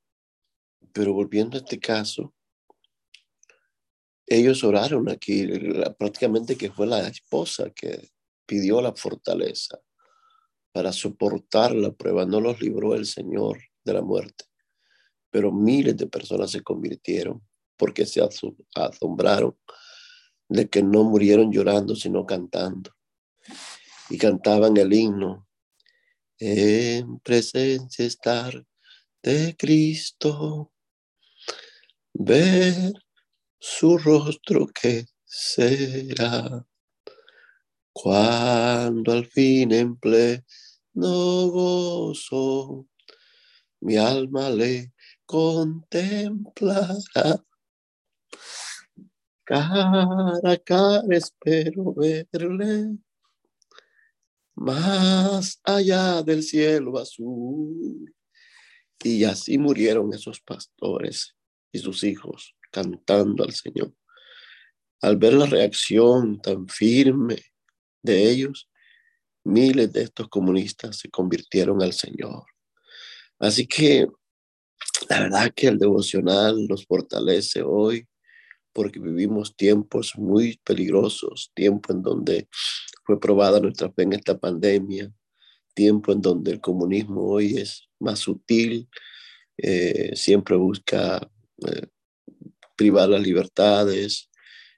pero 0.94 1.14
volviendo 1.14 1.58
a 1.58 1.62
este 1.62 1.80
caso, 1.80 2.36
ellos 4.28 4.64
oraron 4.64 5.10
aquí, 5.10 5.48
prácticamente 5.98 6.58
que 6.58 6.72
fue 6.72 6.88
la 6.88 7.08
esposa 7.08 7.70
que 7.72 8.10
pidió 8.46 8.82
la 8.82 8.94
fortaleza 8.94 9.80
para 10.72 10.92
soportar 10.92 11.74
la 11.74 11.92
prueba. 11.92 12.26
No 12.26 12.42
los 12.42 12.60
libró 12.60 12.96
el 12.96 13.06
Señor 13.06 13.60
de 13.84 13.94
la 13.94 14.02
muerte, 14.02 14.46
pero 15.36 15.52
miles 15.52 15.98
de 15.98 16.08
personas 16.08 16.50
se 16.50 16.62
convirtieron 16.62 17.46
porque 17.76 18.06
se 18.06 18.22
asombraron 18.74 19.54
de 20.48 20.70
que 20.70 20.82
no 20.82 21.04
murieron 21.04 21.52
llorando, 21.52 21.94
sino 21.94 22.26
cantando. 22.26 22.92
Y 24.10 24.18
cantaban 24.18 24.78
el 24.78 24.94
himno, 24.94 25.46
en 26.40 27.20
presencia 27.20 28.06
estar 28.06 28.66
de 29.22 29.58
Cristo, 29.58 30.72
ver 32.14 32.94
su 33.60 33.98
rostro 33.98 34.68
que 34.68 35.06
será 35.26 36.66
cuando 37.92 39.12
al 39.12 39.26
fin 39.26 39.74
en 39.74 39.98
pleno 39.98 40.46
gozo 40.96 42.88
mi 43.82 43.98
alma 43.98 44.50
le 44.50 44.95
contemplará. 45.26 46.96
Cara 49.44 50.40
a 50.44 50.58
cara 50.58 51.04
espero 51.12 51.94
verle 51.94 52.98
más 54.56 55.60
allá 55.64 56.24
del 56.24 56.42
cielo 56.42 56.98
azul. 56.98 58.14
Y 59.04 59.24
así 59.24 59.58
murieron 59.58 60.14
esos 60.14 60.40
pastores 60.40 61.36
y 61.72 61.80
sus 61.80 62.04
hijos 62.04 62.56
cantando 62.72 63.44
al 63.44 63.54
Señor. 63.54 63.94
Al 65.02 65.18
ver 65.18 65.34
la 65.34 65.46
reacción 65.46 66.42
tan 66.42 66.68
firme 66.68 67.38
de 68.02 68.32
ellos, 68.32 68.70
miles 69.44 69.92
de 69.94 70.04
estos 70.04 70.28
comunistas 70.30 70.98
se 70.98 71.10
convirtieron 71.10 71.84
al 71.84 71.94
Señor. 71.94 72.46
Así 73.38 73.68
que 73.68 74.08
la 75.10 75.22
verdad 75.22 75.52
que 75.56 75.68
el 75.68 75.78
devocional 75.78 76.68
nos 76.68 76.86
fortalece 76.86 77.62
hoy 77.64 78.08
porque 78.74 79.00
vivimos 79.00 79.56
tiempos 79.56 80.14
muy 80.18 80.60
peligrosos, 80.64 81.52
tiempo 81.54 81.94
en 81.94 82.02
donde 82.02 82.48
fue 83.06 83.20
probada 83.20 83.60
nuestra 83.60 83.92
fe 83.92 84.04
en 84.04 84.14
esta 84.14 84.38
pandemia, 84.38 85.12
tiempo 85.74 86.12
en 86.12 86.22
donde 86.22 86.52
el 86.52 86.62
comunismo 86.62 87.22
hoy 87.22 87.58
es 87.58 87.88
más 88.00 88.20
sutil, 88.20 88.90
eh, 89.58 90.12
siempre 90.16 90.58
busca 90.58 91.30
eh, 91.66 91.88
privar 92.76 93.08
las 93.08 93.22
libertades, 93.22 94.30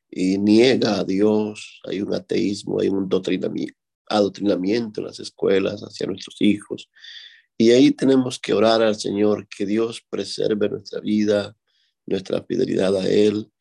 y 0.09 0.37
niega 0.37 0.99
a 0.99 1.03
Dios, 1.03 1.81
hay 1.85 2.01
un 2.01 2.13
ateísmo, 2.13 2.79
hay 2.79 2.89
un 2.89 3.09
adoctrinamiento 4.09 5.01
en 5.01 5.07
las 5.07 5.19
escuelas 5.19 5.81
hacia 5.81 6.07
nuestros 6.07 6.41
hijos. 6.41 6.89
Y 7.57 7.71
ahí 7.71 7.91
tenemos 7.91 8.39
que 8.39 8.53
orar 8.53 8.83
al 8.83 8.95
Señor, 8.95 9.47
que 9.47 9.65
Dios 9.65 10.05
preserve 10.09 10.69
nuestra 10.69 10.99
vida, 10.99 11.57
nuestra 12.05 12.43
fidelidad 12.43 12.95
a 12.95 13.07
Él. 13.07 13.51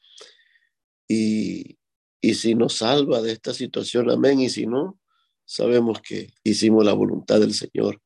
Y, 1.09 1.79
y 2.21 2.35
si 2.35 2.55
nos 2.55 2.79
salva 2.79 3.23
de 3.23 3.33
esta 3.33 3.55
situación, 3.55 4.11
amén. 4.11 4.41
Y 4.41 4.51
si 4.51 4.67
no, 4.67 5.01
sabemos 5.47 6.01
que 6.03 6.35
hicimos 6.45 6.85
la 6.85 6.93
voluntad 6.93 7.41
del 7.41 7.55
Señor 7.55 8.03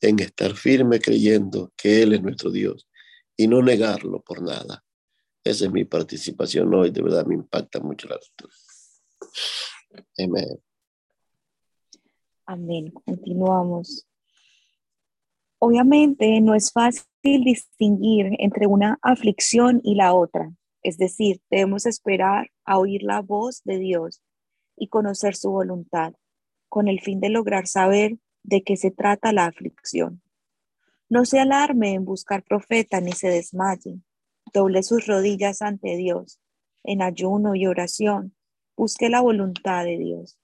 en 0.00 0.18
estar 0.20 0.54
firme 0.54 1.00
creyendo 1.00 1.72
que 1.76 2.02
Él 2.02 2.14
es 2.14 2.22
nuestro 2.22 2.50
Dios 2.50 2.88
y 3.36 3.48
no 3.48 3.62
negarlo 3.62 4.22
por 4.22 4.42
nada. 4.42 4.84
Esa 5.44 5.66
es 5.66 5.72
mi 5.72 5.84
participación 5.84 6.72
hoy, 6.74 6.90
de 6.90 7.02
verdad 7.02 7.26
me 7.26 7.34
impacta 7.34 7.80
mucho 7.80 8.08
la 8.08 8.16
lectura. 8.16 8.52
Amén. 10.18 10.60
Amén. 12.46 12.90
Continuamos. 12.90 14.07
Obviamente 15.60 16.40
no 16.40 16.54
es 16.54 16.72
fácil 16.72 17.08
distinguir 17.44 18.30
entre 18.38 18.66
una 18.66 18.98
aflicción 19.02 19.80
y 19.82 19.96
la 19.96 20.14
otra. 20.14 20.52
Es 20.82 20.98
decir, 20.98 21.40
debemos 21.50 21.84
esperar 21.84 22.50
a 22.64 22.78
oír 22.78 23.02
la 23.02 23.20
voz 23.20 23.62
de 23.64 23.78
Dios 23.78 24.22
y 24.76 24.88
conocer 24.88 25.34
su 25.34 25.50
voluntad, 25.50 26.14
con 26.68 26.86
el 26.86 27.00
fin 27.00 27.18
de 27.20 27.30
lograr 27.30 27.66
saber 27.66 28.18
de 28.44 28.62
qué 28.62 28.76
se 28.76 28.92
trata 28.92 29.32
la 29.32 29.46
aflicción. 29.46 30.22
No 31.08 31.24
se 31.24 31.40
alarme 31.40 31.94
en 31.94 32.04
buscar 32.04 32.44
profeta 32.44 33.00
ni 33.00 33.12
se 33.12 33.28
desmaye. 33.28 34.00
Doble 34.52 34.82
sus 34.82 35.06
rodillas 35.06 35.60
ante 35.60 35.96
Dios, 35.96 36.38
en 36.84 37.02
ayuno 37.02 37.56
y 37.56 37.66
oración. 37.66 38.36
Busque 38.76 39.08
la 39.08 39.20
voluntad 39.20 39.84
de 39.84 39.98
Dios. 39.98 40.38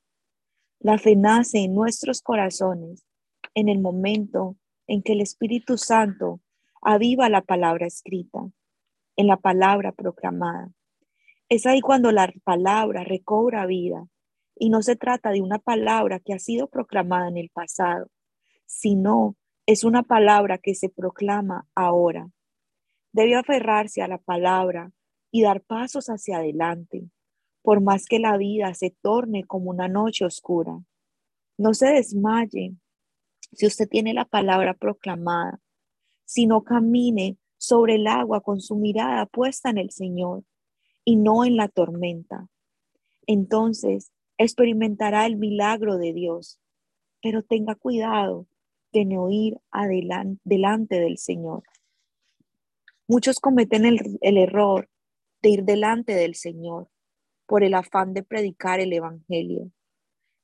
La 0.80 0.98
fe 0.98 1.14
nace 1.14 1.60
en 1.60 1.74
nuestros 1.74 2.20
corazones 2.20 3.06
en 3.54 3.68
el 3.68 3.80
momento 3.80 4.56
en 4.86 5.02
que 5.02 5.12
el 5.12 5.20
Espíritu 5.20 5.78
Santo 5.78 6.40
aviva 6.82 7.28
la 7.28 7.40
palabra 7.40 7.86
escrita, 7.86 8.40
en 9.16 9.26
la 9.26 9.36
palabra 9.36 9.92
proclamada. 9.92 10.70
Es 11.48 11.66
ahí 11.66 11.80
cuando 11.80 12.12
la 12.12 12.32
palabra 12.44 13.04
recobra 13.04 13.66
vida 13.66 14.06
y 14.56 14.70
no 14.70 14.82
se 14.82 14.96
trata 14.96 15.30
de 15.30 15.40
una 15.40 15.58
palabra 15.58 16.20
que 16.20 16.34
ha 16.34 16.38
sido 16.38 16.68
proclamada 16.68 17.28
en 17.28 17.36
el 17.36 17.50
pasado, 17.50 18.08
sino 18.66 19.36
es 19.66 19.84
una 19.84 20.02
palabra 20.02 20.58
que 20.58 20.74
se 20.74 20.88
proclama 20.88 21.66
ahora. 21.74 22.28
Debe 23.12 23.36
aferrarse 23.36 24.02
a 24.02 24.08
la 24.08 24.18
palabra 24.18 24.90
y 25.30 25.42
dar 25.42 25.62
pasos 25.62 26.06
hacia 26.06 26.38
adelante, 26.38 27.08
por 27.62 27.80
más 27.80 28.06
que 28.06 28.18
la 28.18 28.36
vida 28.36 28.74
se 28.74 28.94
torne 29.02 29.44
como 29.44 29.70
una 29.70 29.88
noche 29.88 30.24
oscura. 30.24 30.78
No 31.56 31.72
se 31.74 31.88
desmaye 31.88 32.74
si 33.54 33.66
usted 33.66 33.88
tiene 33.88 34.14
la 34.14 34.24
palabra 34.24 34.74
proclamada, 34.74 35.60
si 36.24 36.46
no 36.46 36.64
camine 36.64 37.38
sobre 37.56 37.96
el 37.96 38.06
agua 38.06 38.40
con 38.40 38.60
su 38.60 38.76
mirada 38.76 39.26
puesta 39.26 39.70
en 39.70 39.78
el 39.78 39.90
Señor 39.90 40.44
y 41.04 41.16
no 41.16 41.44
en 41.44 41.56
la 41.56 41.68
tormenta. 41.68 42.48
Entonces 43.26 44.12
experimentará 44.36 45.26
el 45.26 45.36
milagro 45.36 45.96
de 45.96 46.12
Dios, 46.12 46.60
pero 47.22 47.42
tenga 47.42 47.74
cuidado 47.74 48.46
de 48.92 49.04
no 49.04 49.30
ir 49.30 49.58
adelante, 49.70 50.40
delante 50.44 51.00
del 51.00 51.18
Señor. 51.18 51.62
Muchos 53.06 53.40
cometen 53.40 53.84
el, 53.84 54.18
el 54.20 54.38
error 54.38 54.88
de 55.42 55.50
ir 55.50 55.64
delante 55.64 56.14
del 56.14 56.34
Señor 56.34 56.88
por 57.46 57.64
el 57.64 57.74
afán 57.74 58.14
de 58.14 58.22
predicar 58.22 58.80
el 58.80 58.92
Evangelio. 58.92 59.70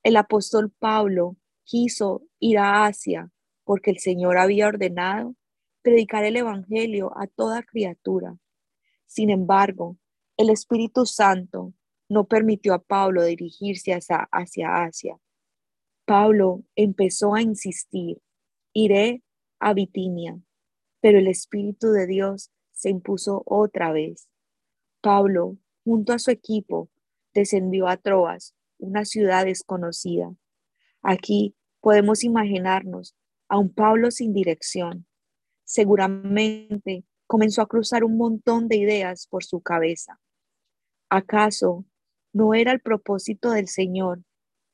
El 0.02 0.16
apóstol 0.16 0.70
Pablo 0.70 1.36
quiso 1.64 2.22
ir 2.38 2.58
a 2.58 2.86
Asia 2.86 3.30
porque 3.64 3.90
el 3.90 3.98
Señor 3.98 4.38
había 4.38 4.68
ordenado 4.68 5.34
predicar 5.82 6.24
el 6.24 6.36
Evangelio 6.36 7.12
a 7.16 7.26
toda 7.26 7.62
criatura. 7.62 8.36
Sin 9.06 9.30
embargo, 9.30 9.96
el 10.36 10.50
Espíritu 10.50 11.06
Santo 11.06 11.72
no 12.08 12.24
permitió 12.24 12.74
a 12.74 12.82
Pablo 12.82 13.24
dirigirse 13.24 13.92
hacia, 13.92 14.28
hacia 14.32 14.84
Asia. 14.84 15.16
Pablo 16.04 16.64
empezó 16.74 17.34
a 17.34 17.42
insistir, 17.42 18.20
iré 18.72 19.22
a 19.60 19.74
Bitinia, 19.74 20.40
pero 21.00 21.18
el 21.18 21.28
Espíritu 21.28 21.92
de 21.92 22.06
Dios 22.06 22.50
se 22.72 22.90
impuso 22.90 23.42
otra 23.46 23.92
vez. 23.92 24.28
Pablo, 25.00 25.56
junto 25.84 26.12
a 26.12 26.18
su 26.18 26.30
equipo, 26.30 26.90
descendió 27.32 27.86
a 27.86 27.96
Troas, 27.96 28.54
una 28.78 29.04
ciudad 29.04 29.44
desconocida. 29.44 30.34
Aquí 31.02 31.54
podemos 31.80 32.24
imaginarnos 32.24 33.16
a 33.48 33.58
un 33.58 33.72
Pablo 33.72 34.10
sin 34.10 34.32
dirección. 34.32 35.06
Seguramente 35.64 37.04
comenzó 37.26 37.62
a 37.62 37.68
cruzar 37.68 38.04
un 38.04 38.16
montón 38.16 38.68
de 38.68 38.76
ideas 38.76 39.26
por 39.26 39.44
su 39.44 39.60
cabeza. 39.60 40.20
¿Acaso 41.08 41.84
no 42.32 42.54
era 42.54 42.72
el 42.72 42.80
propósito 42.80 43.50
del 43.50 43.68
Señor 43.68 44.22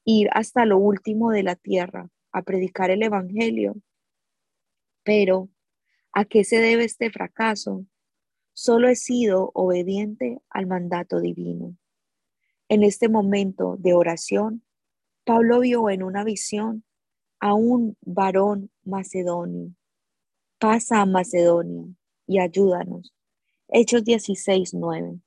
ir 0.05 0.29
hasta 0.33 0.67
lo 0.67 0.79
último 0.79 1.31
de 1.31 1.43
la 1.43 1.57
tierra 1.57 2.11
a 2.33 2.43
predicar 2.43 2.91
el 2.91 3.03
Evangelio? 3.03 3.77
Pero, 5.05 5.49
¿a 6.13 6.25
qué 6.25 6.45
se 6.45 6.59
debe 6.59 6.85
este 6.85 7.11
fracaso? 7.11 7.87
Solo 8.53 8.89
he 8.89 8.97
sido 8.97 9.51
obediente 9.55 10.41
al 10.51 10.67
mandato 10.67 11.21
divino. 11.21 11.77
En 12.69 12.83
este 12.83 13.09
momento 13.09 13.77
de 13.79 13.95
oración, 13.95 14.66
Pablo 15.27 15.59
vio 15.59 15.91
en 15.91 16.05
una 16.05 16.23
visión 16.23 16.85
a 17.41 17.53
un 17.53 17.97
varón 18.01 18.71
macedonio. 18.85 19.75
Pasa 20.61 21.01
a 21.01 21.05
Macedonia 21.05 21.85
y 22.29 22.39
ayúdanos. 22.39 23.13
Hechos 23.67 24.05
16, 24.05 24.75
9. 24.75 25.19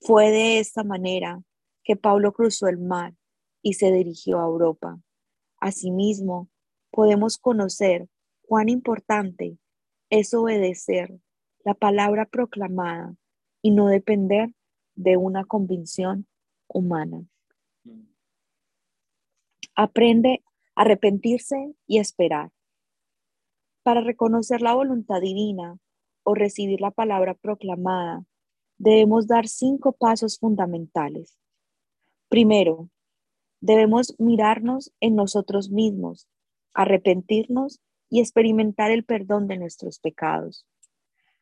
Fue 0.00 0.30
de 0.30 0.60
esta 0.60 0.84
manera 0.84 1.42
que 1.82 1.96
Pablo 1.96 2.32
cruzó 2.32 2.68
el 2.68 2.78
mar 2.78 3.12
y 3.60 3.72
se 3.72 3.90
dirigió 3.90 4.38
a 4.38 4.46
Europa. 4.46 5.00
Asimismo, 5.58 6.48
podemos 6.92 7.38
conocer 7.38 8.08
cuán 8.42 8.68
importante 8.68 9.58
es 10.10 10.32
obedecer 10.32 11.18
la 11.64 11.74
palabra 11.74 12.24
proclamada 12.24 13.16
y 13.62 13.72
no 13.72 13.88
depender 13.88 14.52
de 14.94 15.16
una 15.16 15.44
convicción 15.44 16.28
humana. 16.68 17.26
Aprende 19.76 20.42
a 20.74 20.82
arrepentirse 20.82 21.74
y 21.86 21.98
esperar. 21.98 22.50
Para 23.82 24.00
reconocer 24.00 24.62
la 24.62 24.74
voluntad 24.74 25.20
divina 25.20 25.78
o 26.22 26.34
recibir 26.34 26.80
la 26.80 26.90
palabra 26.90 27.34
proclamada, 27.34 28.24
debemos 28.78 29.26
dar 29.26 29.46
cinco 29.46 29.92
pasos 29.92 30.38
fundamentales. 30.38 31.38
Primero, 32.28 32.88
debemos 33.60 34.14
mirarnos 34.18 34.92
en 35.00 35.14
nosotros 35.14 35.70
mismos, 35.70 36.26
arrepentirnos 36.72 37.80
y 38.08 38.20
experimentar 38.20 38.90
el 38.90 39.04
perdón 39.04 39.46
de 39.46 39.58
nuestros 39.58 39.98
pecados. 39.98 40.66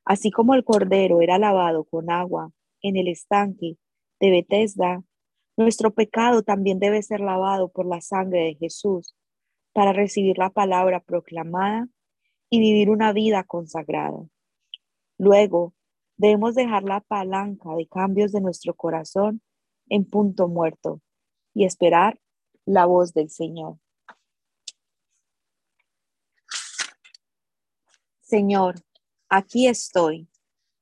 Así 0.05 0.33
como 0.33 0.55
el 0.55 0.65
cordero 0.65 1.23
era 1.23 1.39
lavado 1.39 1.85
con 1.85 2.11
agua 2.11 2.51
en 2.83 2.97
el 2.97 3.07
estanque 3.07 3.79
de 4.19 4.31
Bethesda, 4.31 5.05
nuestro 5.57 5.93
pecado 5.93 6.43
también 6.43 6.79
debe 6.79 7.03
ser 7.03 7.21
lavado 7.21 7.69
por 7.69 7.87
la 7.87 8.01
sangre 8.01 8.41
de 8.41 8.55
Jesús 8.55 9.15
para 9.73 9.93
recibir 9.93 10.39
la 10.39 10.51
palabra 10.51 11.01
proclamada 11.01 11.89
y 12.51 12.61
vivir 12.61 12.91
una 12.91 13.13
vida 13.13 13.45
consagrada. 13.45 14.19
Luego, 15.19 15.75
debemos 16.17 16.55
dejar 16.55 16.85
la 16.85 17.01
palanca 17.01 17.75
de 17.77 17.87
cambios 17.87 18.33
de 18.33 18.41
nuestro 18.41 18.75
corazón 18.75 19.43
en 19.89 20.05
punto 20.05 20.49
muerto 20.49 21.01
y 21.53 21.65
esperar 21.65 22.21
la 22.65 22.87
voz 22.87 23.13
del 23.13 23.31
Señor. 23.31 23.79
Señor, 28.21 28.77
aquí 29.29 29.67
estoy. 29.69 30.29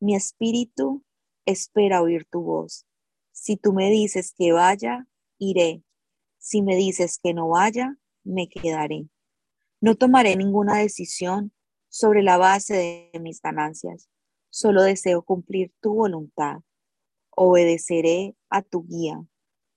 Mi 0.00 0.14
espíritu 0.14 1.04
espera 1.44 2.02
oír 2.02 2.26
tu 2.30 2.42
voz. 2.42 2.86
Si 3.42 3.56
tú 3.56 3.72
me 3.72 3.90
dices 3.90 4.32
que 4.38 4.52
vaya, 4.52 5.08
iré. 5.36 5.82
Si 6.38 6.62
me 6.62 6.76
dices 6.76 7.18
que 7.20 7.34
no 7.34 7.48
vaya, 7.48 7.96
me 8.22 8.48
quedaré. 8.48 9.08
No 9.80 9.96
tomaré 9.96 10.36
ninguna 10.36 10.76
decisión 10.76 11.50
sobre 11.88 12.22
la 12.22 12.36
base 12.36 13.10
de 13.12 13.18
mis 13.18 13.42
ganancias. 13.42 14.08
Solo 14.48 14.84
deseo 14.84 15.22
cumplir 15.22 15.72
tu 15.80 15.92
voluntad. 15.92 16.58
Obedeceré 17.30 18.36
a 18.48 18.62
tu 18.62 18.86
guía, 18.86 19.20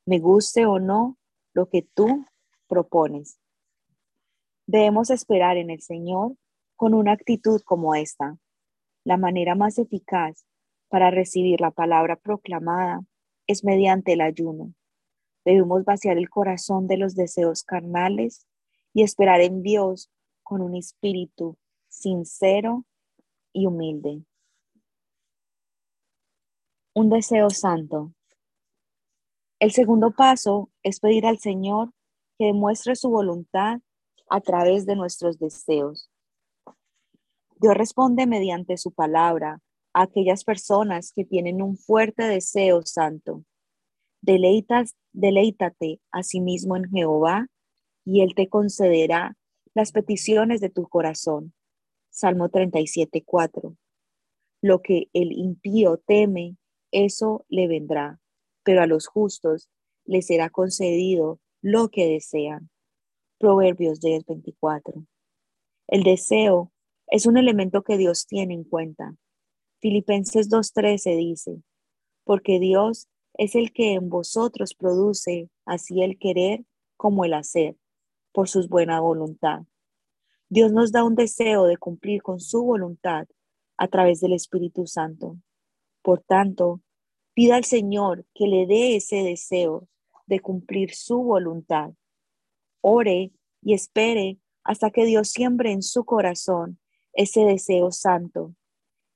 me 0.06 0.19
guste 0.19 0.67
o 0.67 0.78
no 0.78 1.17
lo 1.56 1.67
que 1.67 1.82
tú 1.82 2.23
propones. 2.67 3.39
Debemos 4.67 5.10
esperar 5.10 5.58
en 5.58 5.71
el 5.71 5.82
Señor 5.82 6.38
con 6.75 6.93
una 6.93 7.13
actitud 7.13 7.60
como 7.65 7.95
esta. 7.95 8.38
La 9.04 9.17
manera 9.17 9.56
más 9.56 9.80
eficaz 9.80 10.45
para 10.88 11.10
recibir 11.10 11.62
la 11.62 11.71
palabra 11.71 12.15
proclamada 12.15 13.01
es 13.47 13.63
mediante 13.63 14.13
el 14.13 14.21
ayuno. 14.21 14.73
Debemos 15.43 15.86
vaciar 15.86 16.17
el 16.17 16.29
corazón 16.29 16.88
de 16.88 16.97
los 16.97 17.15
deseos 17.15 17.63
carnales 17.63 18.47
y 18.93 19.03
esperar 19.03 19.41
en 19.41 19.62
Dios 19.62 20.10
con 20.43 20.62
un 20.62 20.75
espíritu 20.75 21.58
sincero 21.88 22.86
y 23.53 23.67
humilde. 23.67 24.23
Un 26.93 27.10
deseo 27.10 27.49
santo. 27.49 28.13
El 29.60 29.71
segundo 29.71 30.12
paso 30.12 30.69
es 30.84 30.99
pedir 30.99 31.25
al 31.25 31.39
Señor 31.39 31.91
que 32.38 32.45
demuestre 32.45 32.95
su 32.95 33.10
voluntad 33.10 33.79
a 34.29 34.41
través 34.41 34.86
de 34.86 34.95
nuestros 34.95 35.39
deseos. 35.39 36.10
Dios 37.58 37.73
responde 37.75 38.27
mediante 38.27 38.77
su 38.77 38.91
palabra 38.91 39.62
a 39.95 40.03
aquellas 40.03 40.43
personas 40.43 41.13
que 41.13 41.23
tienen 41.23 41.62
un 41.62 41.77
fuerte 41.77 42.23
deseo 42.23 42.81
santo. 42.84 43.45
Deleitas, 44.21 44.95
deleítate 45.13 46.01
a 46.12 46.21
sí 46.21 46.41
mismo 46.41 46.75
en 46.75 46.89
Jehová 46.89 47.47
y 48.03 48.21
Él 48.21 48.36
te 48.36 48.49
concederá 48.49 49.38
las 49.73 49.93
peticiones 49.93 50.60
de 50.60 50.69
tu 50.69 50.89
corazón. 50.89 51.53
Salmo 52.10 52.49
37, 52.49 53.23
4. 53.25 53.77
Lo 54.62 54.81
que 54.81 55.08
el 55.13 55.31
impío 55.31 55.97
teme, 56.05 56.58
eso 56.91 57.45
le 57.47 57.69
vendrá, 57.69 58.19
pero 58.63 58.81
a 58.81 58.88
los 58.88 59.08
justos 59.08 59.69
les 60.03 60.27
será 60.27 60.49
concedido 60.49 61.39
lo 61.62 61.88
que 61.88 62.05
desean. 62.05 62.69
Proverbios 63.38 64.01
10, 64.01 64.25
24. 64.25 65.05
El 65.88 66.03
deseo 66.03 66.73
es 67.08 67.25
un 67.25 67.38
elemento 67.38 67.81
que 67.81 67.97
Dios 67.97 68.27
tiene 68.27 68.55
en 68.55 68.65
cuenta. 68.65 69.15
Filipenses 69.79 70.49
2.13 70.49 71.17
dice, 71.17 71.61
porque 72.23 72.59
Dios 72.59 73.07
es 73.38 73.55
el 73.55 73.71
que 73.73 73.93
en 73.93 74.09
vosotros 74.09 74.73
produce 74.73 75.49
así 75.65 76.01
el 76.01 76.17
querer 76.17 76.65
como 76.97 77.25
el 77.25 77.33
hacer, 77.33 77.75
por 78.31 78.47
su 78.49 78.67
buena 78.67 78.99
voluntad. 78.99 79.63
Dios 80.49 80.71
nos 80.71 80.91
da 80.91 81.03
un 81.03 81.15
deseo 81.15 81.65
de 81.65 81.77
cumplir 81.77 82.21
con 82.21 82.39
su 82.39 82.63
voluntad 82.63 83.27
a 83.77 83.88
través 83.88 84.21
del 84.21 84.33
Espíritu 84.33 84.88
Santo. 84.88 85.38
Por 86.01 86.21
tanto, 86.21 86.81
pida 87.33 87.55
al 87.55 87.65
Señor 87.65 88.25
que 88.33 88.47
le 88.47 88.65
dé 88.65 88.95
ese 88.95 89.17
deseo 89.17 89.88
de 90.27 90.39
cumplir 90.39 90.93
su 90.93 91.21
voluntad. 91.21 91.91
Ore 92.81 93.33
y 93.61 93.73
espere 93.73 94.39
hasta 94.63 94.91
que 94.91 95.05
Dios 95.05 95.29
siembre 95.29 95.71
en 95.71 95.81
su 95.81 96.05
corazón 96.05 96.79
ese 97.13 97.41
deseo 97.41 97.91
santo. 97.91 98.55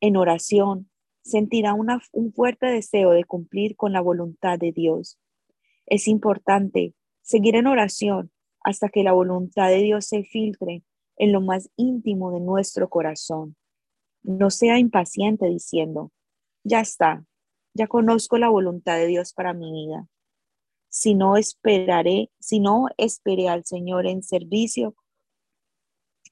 En 0.02 0.16
oración, 0.18 0.90
sentirá 1.24 1.74
un 1.74 2.34
fuerte 2.34 2.68
deseo 2.68 3.12
de 3.12 3.24
cumplir 3.24 3.76
con 3.76 3.94
la 3.94 4.02
voluntad 4.02 4.58
de 4.58 4.72
Dios. 4.72 5.20
Es 5.86 6.08
importante 6.08 6.94
seguir 7.22 7.56
en 7.56 7.68
oración 7.68 8.32
hasta 8.62 8.90
que 8.90 9.04
la 9.04 9.14
voluntad 9.14 9.70
de 9.70 9.78
Dios 9.78 10.06
se 10.06 10.24
filtre 10.24 10.84
en 11.18 11.32
lo 11.32 11.42
más 11.42 11.70
íntimo 11.76 12.32
de 12.32 12.40
nuestro 12.40 12.90
corazón. 12.90 13.56
No 14.24 14.50
sea 14.50 14.80
impaciente 14.80 15.48
diciendo, 15.48 16.12
ya 16.64 16.82
está, 16.82 17.26
ya 17.74 17.88
conozco 17.88 18.38
la 18.38 18.50
voluntad 18.50 18.98
de 18.98 19.08
Dios 19.08 19.34
para 19.34 19.54
mi 19.54 19.72
vida. 19.72 20.08
Si 20.90 21.14
no 21.14 21.38
esperaré, 21.38 22.32
si 22.40 22.60
no 22.60 22.88
esperé 22.98 23.48
al 23.48 23.64
Señor 23.66 24.08
en 24.08 24.24
servicio, 24.24 24.96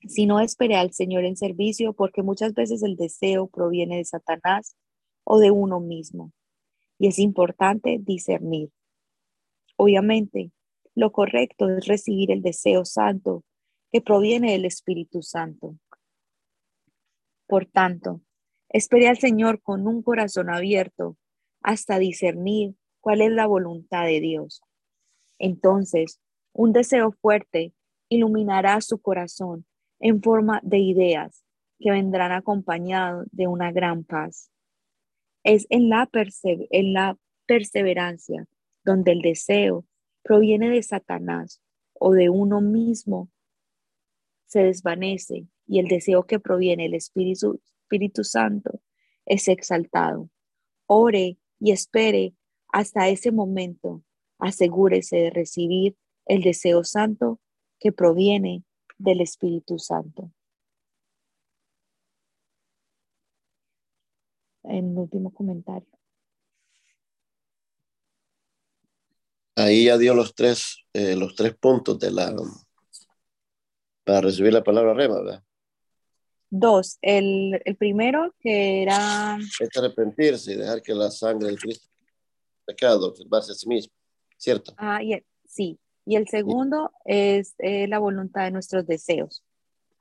si 0.01 0.25
no 0.25 0.39
esperé 0.39 0.75
al 0.75 0.93
Señor 0.93 1.25
en 1.25 1.35
servicio, 1.35 1.93
porque 1.93 2.23
muchas 2.23 2.53
veces 2.53 2.83
el 2.83 2.95
deseo 2.95 3.47
proviene 3.47 3.97
de 3.97 4.05
Satanás 4.05 4.75
o 5.23 5.39
de 5.39 5.51
uno 5.51 5.79
mismo. 5.79 6.31
Y 6.99 7.07
es 7.07 7.19
importante 7.19 7.97
discernir. 7.99 8.71
Obviamente, 9.75 10.51
lo 10.95 11.11
correcto 11.11 11.69
es 11.69 11.85
recibir 11.87 12.31
el 12.31 12.41
deseo 12.41 12.85
santo 12.85 13.43
que 13.91 14.01
proviene 14.01 14.51
del 14.51 14.65
Espíritu 14.65 15.21
Santo. 15.21 15.77
Por 17.47 17.65
tanto, 17.65 18.21
espere 18.69 19.07
al 19.07 19.17
Señor 19.17 19.61
con 19.61 19.87
un 19.87 20.01
corazón 20.01 20.49
abierto 20.49 21.17
hasta 21.61 21.99
discernir 21.99 22.75
cuál 22.99 23.21
es 23.21 23.31
la 23.31 23.45
voluntad 23.47 24.05
de 24.05 24.19
Dios. 24.19 24.61
Entonces, 25.39 26.19
un 26.53 26.73
deseo 26.73 27.11
fuerte 27.11 27.73
iluminará 28.09 28.81
su 28.81 28.99
corazón 28.99 29.65
en 29.99 30.21
forma 30.21 30.59
de 30.63 30.79
ideas 30.79 31.43
que 31.79 31.91
vendrán 31.91 32.31
acompañados 32.31 33.27
de 33.31 33.47
una 33.47 33.71
gran 33.71 34.03
paz. 34.03 34.51
Es 35.43 35.65
en 35.69 35.89
la, 35.89 36.09
en 36.43 36.93
la 36.93 37.17
perseverancia 37.45 38.47
donde 38.83 39.11
el 39.11 39.21
deseo 39.21 39.85
proviene 40.23 40.69
de 40.69 40.83
Satanás 40.83 41.61
o 41.93 42.13
de 42.13 42.29
uno 42.29 42.61
mismo 42.61 43.29
se 44.45 44.63
desvanece 44.63 45.47
y 45.65 45.79
el 45.79 45.87
deseo 45.87 46.25
que 46.25 46.39
proviene 46.39 46.83
del 46.83 46.95
Espíritu, 46.95 47.59
Espíritu 47.83 48.23
Santo 48.23 48.81
es 49.25 49.47
exaltado. 49.47 50.29
Ore 50.85 51.37
y 51.59 51.71
espere 51.71 52.33
hasta 52.69 53.09
ese 53.09 53.31
momento. 53.31 54.03
Asegúrese 54.39 55.17
de 55.17 55.29
recibir 55.29 55.97
el 56.25 56.41
deseo 56.41 56.83
santo 56.83 57.39
que 57.79 57.91
proviene 57.91 58.63
del 58.97 59.21
Espíritu 59.21 59.79
Santo. 59.79 60.31
En 64.63 64.97
último 64.97 65.33
comentario. 65.33 65.87
Ahí 69.55 69.85
ya 69.85 69.97
dio 69.97 70.13
los 70.13 70.35
tres, 70.35 70.85
eh, 70.93 71.15
los 71.15 71.35
tres 71.35 71.55
puntos 71.57 71.97
de 71.99 72.11
la 72.11 72.33
para 74.03 74.21
recibir 74.21 74.53
la 74.53 74.63
palabra 74.63 74.93
rema, 74.93 75.19
¿verdad? 75.19 75.43
Dos. 76.49 76.97
El, 77.01 77.61
primero 77.77 78.33
que 78.39 78.83
era... 78.83 79.37
Es 79.59 79.77
arrepentirse 79.77 80.53
y 80.53 80.55
dejar 80.55 80.81
que 80.81 80.93
la 80.93 81.11
sangre 81.11 81.49
de 81.49 81.57
Cristo 81.57 81.89
pecado, 82.65 83.13
base 83.27 83.51
a 83.51 83.55
sí 83.55 83.67
mismo, 83.67 83.93
¿cierto? 84.37 84.73
Ah, 84.77 84.99
sí. 85.45 85.79
Y 86.07 86.15
el 86.15 86.27
segundo 86.27 86.91
es 87.05 87.55
eh, 87.59 87.87
la 87.87 87.99
voluntad 87.99 88.45
de 88.45 88.51
nuestros 88.51 88.87
deseos. 88.87 89.43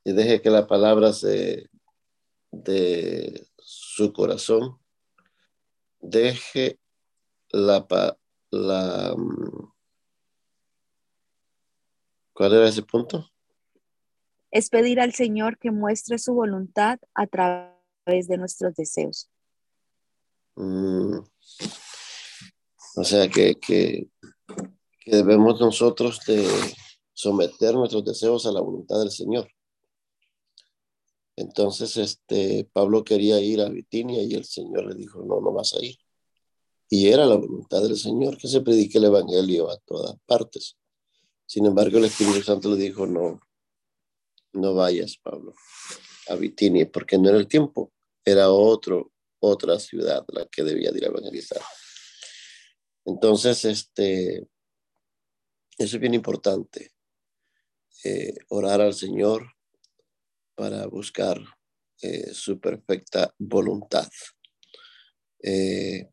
Y 0.05 0.13
deje 0.13 0.41
que 0.41 0.51
la 0.51 0.67
palabra 0.67 1.13
se, 1.13 1.69
de 2.53 3.47
su 3.59 4.13
corazón 4.13 4.79
deje 5.99 6.79
la, 7.51 7.87
la 8.51 9.15
mm, 9.17 9.73
¿cuál 12.35 12.53
era 12.55 12.69
ese 12.69 12.83
punto? 12.83 13.29
es 14.57 14.71
pedir 14.71 15.01
al 15.01 15.13
Señor 15.13 15.59
que 15.59 15.71
muestre 15.71 16.19
su 16.19 16.33
voluntad 16.33 16.99
a 17.15 17.27
través 17.27 18.27
de 18.27 18.39
nuestros 18.39 18.75
deseos. 18.75 19.29
Mm. 20.55 21.19
O 22.97 23.05
sea 23.05 23.29
que, 23.29 23.57
que, 23.57 24.09
debemos 25.07 25.61
nosotros 25.61 26.21
de 26.27 26.47
someter 27.13 27.75
nuestros 27.75 28.05
deseos 28.05 28.45
a 28.47 28.53
la 28.53 28.61
voluntad 28.61 28.99
del 28.99 29.11
Señor. 29.11 29.49
Entonces, 31.37 31.97
este, 31.97 32.69
Pablo 32.73 33.05
quería 33.05 33.41
ir 33.41 33.61
a 33.61 33.69
Bitinia 33.69 34.23
y 34.23 34.35
el 34.35 34.45
Señor 34.45 34.87
le 34.87 34.95
dijo, 34.95 35.23
no, 35.23 35.41
no 35.41 35.53
vas 35.53 35.75
a 35.75 35.85
ir. 35.85 35.97
Y 36.89 37.09
era 37.09 37.27
la 37.27 37.37
voluntad 37.37 37.83
del 37.83 37.97
Señor 37.97 38.39
que 38.39 38.49
se 38.49 38.61
predique 38.61 38.99
el 38.99 39.05
Evangelio 39.05 39.71
a 39.71 39.77
todas 39.79 40.17
partes. 40.27 40.77
Sin 41.47 41.67
embargo, 41.67 41.99
el 41.99 42.07
Espíritu 42.07 42.43
Santo 42.43 42.71
le 42.71 42.77
dijo, 42.77 43.07
no, 43.07 43.41
no 44.53 44.75
vayas, 44.75 45.17
Pablo, 45.23 45.55
a 46.29 46.35
Bitinia, 46.35 46.91
porque 46.91 47.19
no 47.19 47.29
era 47.29 47.39
el 47.39 47.49
tiempo, 47.49 47.93
era 48.25 48.51
otro, 48.51 49.13
otra 49.41 49.79
ciudad 49.79 50.25
la 50.29 50.47
que 50.47 50.65
debía 50.65 50.91
ir 50.91 51.05
a 51.05 51.09
evangelizar. 51.09 51.61
Entonces, 53.05 53.65
este, 53.65 54.49
eso 55.79 55.97
es 55.97 56.01
bien 56.01 56.15
importante, 56.15 56.93
eh, 58.05 58.35
orar 58.49 58.81
al 58.81 58.95
Señor 58.95 59.47
para 60.55 60.87
buscar 60.87 61.39
eh, 62.03 62.33
su 62.33 62.59
perfecta 62.59 63.35
voluntad. 63.39 64.09
Eh, 65.43 66.09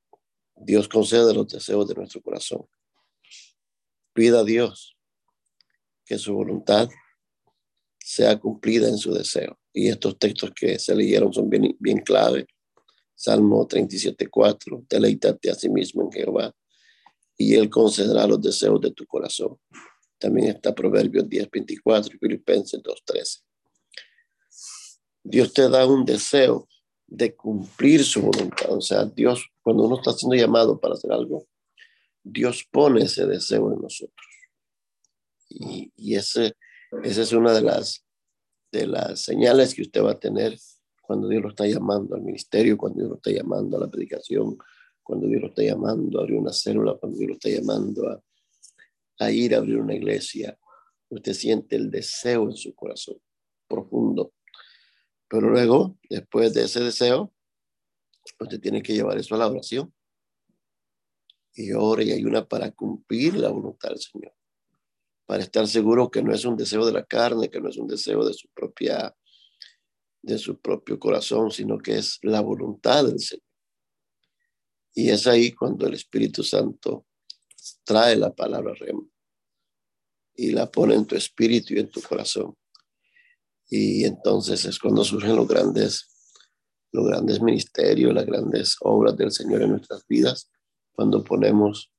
Dios 0.55 0.87
concede 0.87 1.33
los 1.33 1.47
deseos 1.47 1.87
de 1.87 1.95
nuestro 1.95 2.21
corazón. 2.21 2.67
Pida 4.13 4.41
a 4.41 4.43
Dios 4.43 4.97
que 6.05 6.17
su 6.17 6.33
voluntad 6.33 6.89
sea 7.99 8.37
cumplida 8.39 8.89
en 8.89 8.97
su 8.97 9.13
deseo. 9.13 9.59
Y 9.71 9.87
estos 9.87 10.19
textos 10.19 10.51
que 10.53 10.77
se 10.77 10.93
leyeron 10.93 11.33
son 11.33 11.49
bien, 11.49 11.75
bien 11.79 11.99
clave. 11.99 12.47
Salmo 13.15 13.65
37.4, 13.67 14.85
deleítate 14.89 15.49
a 15.49 15.55
sí 15.55 15.69
mismo 15.69 16.03
en 16.03 16.11
Jehová 16.11 16.53
y 17.37 17.55
Él 17.55 17.69
concederá 17.69 18.27
los 18.27 18.41
deseos 18.41 18.79
de 18.81 18.91
tu 18.91 19.05
corazón. 19.05 19.57
También 20.17 20.49
está 20.49 20.73
Proverbios 20.73 21.25
10.24 21.25 22.15
y 22.15 22.17
Filipenses 22.17 22.81
2.13. 22.81 23.41
Dios 25.23 25.53
te 25.53 25.69
da 25.69 25.85
un 25.85 26.05
deseo 26.05 26.67
de 27.07 27.35
cumplir 27.35 28.03
su 28.03 28.21
voluntad. 28.21 28.71
O 28.71 28.81
sea, 28.81 29.05
Dios, 29.05 29.49
cuando 29.61 29.83
uno 29.83 29.97
está 29.97 30.13
siendo 30.13 30.35
llamado 30.35 30.79
para 30.79 30.95
hacer 30.95 31.11
algo, 31.11 31.47
Dios 32.23 32.65
pone 32.71 33.03
ese 33.03 33.25
deseo 33.25 33.71
en 33.73 33.81
nosotros. 33.81 34.27
Y, 35.49 35.91
y 35.95 36.15
ese, 36.15 36.53
esa 37.03 37.21
es 37.21 37.31
una 37.33 37.53
de 37.53 37.61
las, 37.61 38.05
de 38.71 38.87
las 38.87 39.21
señales 39.21 39.73
que 39.73 39.81
usted 39.81 40.03
va 40.03 40.11
a 40.11 40.19
tener 40.19 40.57
cuando 41.01 41.27
Dios 41.27 41.43
lo 41.43 41.49
está 41.49 41.67
llamando 41.67 42.15
al 42.15 42.21
ministerio, 42.21 42.77
cuando 42.77 42.99
Dios 42.99 43.09
lo 43.09 43.15
está 43.17 43.31
llamando 43.31 43.77
a 43.77 43.81
la 43.81 43.89
predicación, 43.89 44.57
cuando 45.03 45.27
Dios 45.27 45.41
lo 45.41 45.47
está 45.49 45.63
llamando 45.63 46.19
a 46.19 46.23
abrir 46.23 46.39
una 46.39 46.53
célula, 46.53 46.95
cuando 46.95 47.17
Dios 47.17 47.29
lo 47.29 47.35
está 47.35 47.49
llamando 47.49 48.23
a, 49.19 49.31
ir 49.31 49.53
a 49.53 49.59
abrir 49.59 49.77
una 49.77 49.93
iglesia. 49.93 50.57
Usted 51.09 51.33
siente 51.33 51.75
el 51.75 51.91
deseo 51.91 52.49
en 52.49 52.55
su 52.55 52.73
corazón 52.73 53.17
profundo. 53.67 54.33
Pero 55.27 55.49
luego, 55.49 55.97
después 56.09 56.53
de 56.53 56.63
ese 56.63 56.79
deseo, 56.79 57.33
usted 58.39 58.59
tiene 58.59 58.81
que 58.81 58.93
llevar 58.93 59.17
eso 59.17 59.35
a 59.35 59.37
la 59.37 59.47
oración. 59.47 59.93
Y 61.55 61.71
ore 61.73 62.05
y 62.05 62.11
ayuna 62.11 62.47
para 62.47 62.71
cumplir 62.71 63.35
la 63.35 63.49
voluntad 63.49 63.89
del 63.89 63.99
Señor. 63.99 64.33
Para 65.25 65.43
estar 65.43 65.67
seguro 65.67 66.09
que 66.09 66.23
no 66.23 66.33
es 66.33 66.45
un 66.45 66.57
deseo 66.57 66.85
de 66.85 66.93
la 66.93 67.05
carne, 67.05 67.49
que 67.49 67.61
no 67.61 67.69
es 67.69 67.77
un 67.77 67.87
deseo 67.87 68.25
de 68.25 68.33
su 68.33 68.47
propia 68.49 69.15
de 70.23 70.37
su 70.37 70.59
propio 70.59 70.97
corazón, 70.97 71.51
sino 71.51 71.77
que 71.77 71.97
es 71.97 72.17
la 72.23 72.41
voluntad 72.41 73.05
del 73.05 73.19
Señor. 73.19 73.43
Y 74.93 75.09
es 75.09 75.25
ahí 75.27 75.51
cuando 75.51 75.87
el 75.87 75.93
Espíritu 75.93 76.43
Santo 76.43 77.07
trae 77.83 78.15
la 78.15 78.33
palabra 78.33 78.73
rema 78.73 79.03
y 80.35 80.51
la 80.51 80.69
pone 80.69 80.95
en 80.95 81.05
tu 81.05 81.15
espíritu 81.15 81.73
y 81.73 81.79
en 81.79 81.89
tu 81.89 82.01
corazón. 82.01 82.55
Y 83.69 84.05
entonces 84.05 84.65
es 84.65 84.79
cuando 84.79 85.03
surgen 85.03 85.35
los 85.35 85.47
grandes, 85.47 86.07
los 86.91 87.07
grandes 87.07 87.41
ministerios, 87.41 88.13
las 88.13 88.25
grandes 88.25 88.77
obras 88.81 89.15
del 89.17 89.31
Señor 89.31 89.61
en 89.61 89.71
nuestras 89.71 90.05
vidas, 90.07 90.51
cuando 90.91 91.23
ponemos 91.23 91.91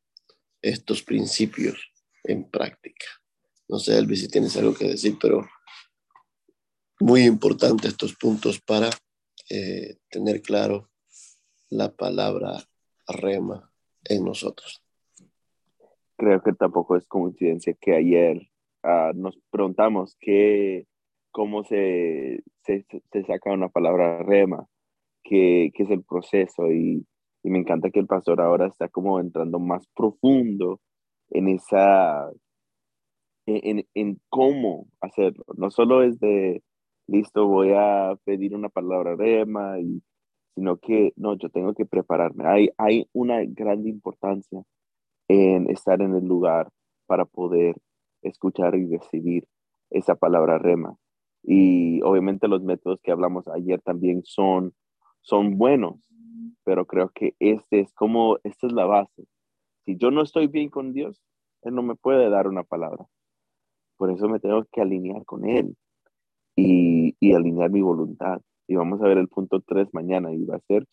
estos 0.63 1.03
principios 1.03 1.77
en 2.23 2.49
práctica. 2.49 3.07
No 3.69 3.79
sé, 3.79 3.99
Elvis, 3.99 4.21
si 4.21 4.29
tienes 4.29 4.57
algo 4.57 4.75
que 4.75 4.89
decir, 4.89 5.17
pero 5.21 5.47
muy 7.01 7.23
importante 7.23 7.89
estos 7.89 8.15
puntos 8.15 8.61
para 8.61 8.91
eh, 9.51 9.97
tener 10.09 10.43
claro 10.43 10.91
la 11.71 11.95
palabra 11.95 12.65
rema 13.09 13.71
en 14.05 14.25
nosotros. 14.25 14.83
Creo 16.17 16.43
que 16.43 16.53
tampoco 16.53 16.97
es 16.97 17.07
coincidencia 17.07 17.75
que 17.75 17.95
ayer 17.95 18.49
ah, 18.83 19.13
nos 19.15 19.37
preguntamos 19.51 20.17
qué, 20.21 20.87
cómo 21.31 21.65
se, 21.65 22.43
se, 22.63 22.85
saca 23.27 23.53
una 23.53 23.69
palabra 23.69 24.23
rema, 24.23 24.67
qué, 25.23 25.71
qué 25.75 25.83
es 25.83 25.91
el 25.91 26.05
proceso 26.05 26.71
y, 26.71 27.07
y, 27.43 27.51
me 27.51 27.59
encanta 27.59 27.91
que 27.91 28.01
el 28.01 28.07
pastor 28.07 28.41
ahora 28.41 28.67
está 28.67 28.89
como 28.89 29.21
entrando 29.21 29.59
más 29.59 29.87
profundo 29.95 30.81
en 31.31 31.49
esa, 31.49 32.31
en, 33.47 33.87
en 33.95 34.21
cómo 34.29 34.87
hacerlo. 35.01 35.45
No 35.57 35.71
solo 35.71 36.03
es 36.03 36.21
de, 36.21 36.63
listo, 37.07 37.47
voy 37.47 37.73
a 37.75 38.17
pedir 38.25 38.55
una 38.55 38.69
palabra 38.69 39.17
rema, 39.17 39.81
y, 39.81 40.03
sino 40.55 40.77
que 40.77 41.13
no, 41.17 41.35
yo 41.35 41.49
tengo 41.51 41.75
que 41.75 41.87
prepararme. 41.87 42.47
Hay, 42.47 42.71
hay 42.79 43.09
una 43.13 43.43
gran 43.45 43.87
importancia 43.87 44.63
en 45.29 45.71
estar 45.71 46.01
en 46.03 46.15
el 46.15 46.25
lugar 46.25 46.69
para 47.07 47.25
poder 47.25 47.77
escuchar 48.23 48.75
y 48.77 48.87
recibir 48.87 49.47
esa 49.91 50.15
palabra 50.15 50.59
rema. 50.59 50.97
Y 51.43 52.01
obviamente 52.03 52.49
los 52.49 52.63
métodos 52.63 53.01
que 53.03 53.11
hablamos 53.11 53.47
ayer 53.49 53.81
también 53.83 54.23
son, 54.25 54.75
son 55.21 55.59
buenos, 55.59 55.97
pero 56.65 56.87
creo 56.87 57.11
que 57.11 57.35
este 57.39 57.81
es 57.81 57.93
como, 57.93 58.39
esta 58.45 58.67
es 58.67 58.73
la 58.73 58.87
base. 58.87 59.27
Si 59.85 59.97
yo 59.97 60.11
no 60.11 60.23
estoy 60.23 60.47
bien 60.47 60.71
con 60.71 60.93
Dios, 60.93 61.23
Él 61.63 61.75
no 61.75 61.83
me 61.83 61.97
puede 61.97 62.31
dar 62.31 62.49
una 62.49 62.63
palabra. 62.63 63.07
Por 63.97 64.11
eso 64.11 64.29
me 64.29 64.41
tengo 64.41 64.65
que 64.73 64.81
alinear 64.81 65.25
con 65.25 65.45
Él 65.45 65.77
y, 66.57 67.15
y 67.21 67.35
alinear 67.35 67.71
mi 67.71 67.83
voluntad. 67.83 68.41
Y 68.67 68.77
vamos 68.77 69.01
a 69.03 69.09
ver 69.09 69.19
el 69.19 69.29
punto 69.29 69.61
3 69.61 69.89
mañana 69.93 70.33
y 70.33 70.45
va 70.45 70.57
a 70.57 70.61
ser, 70.61 70.87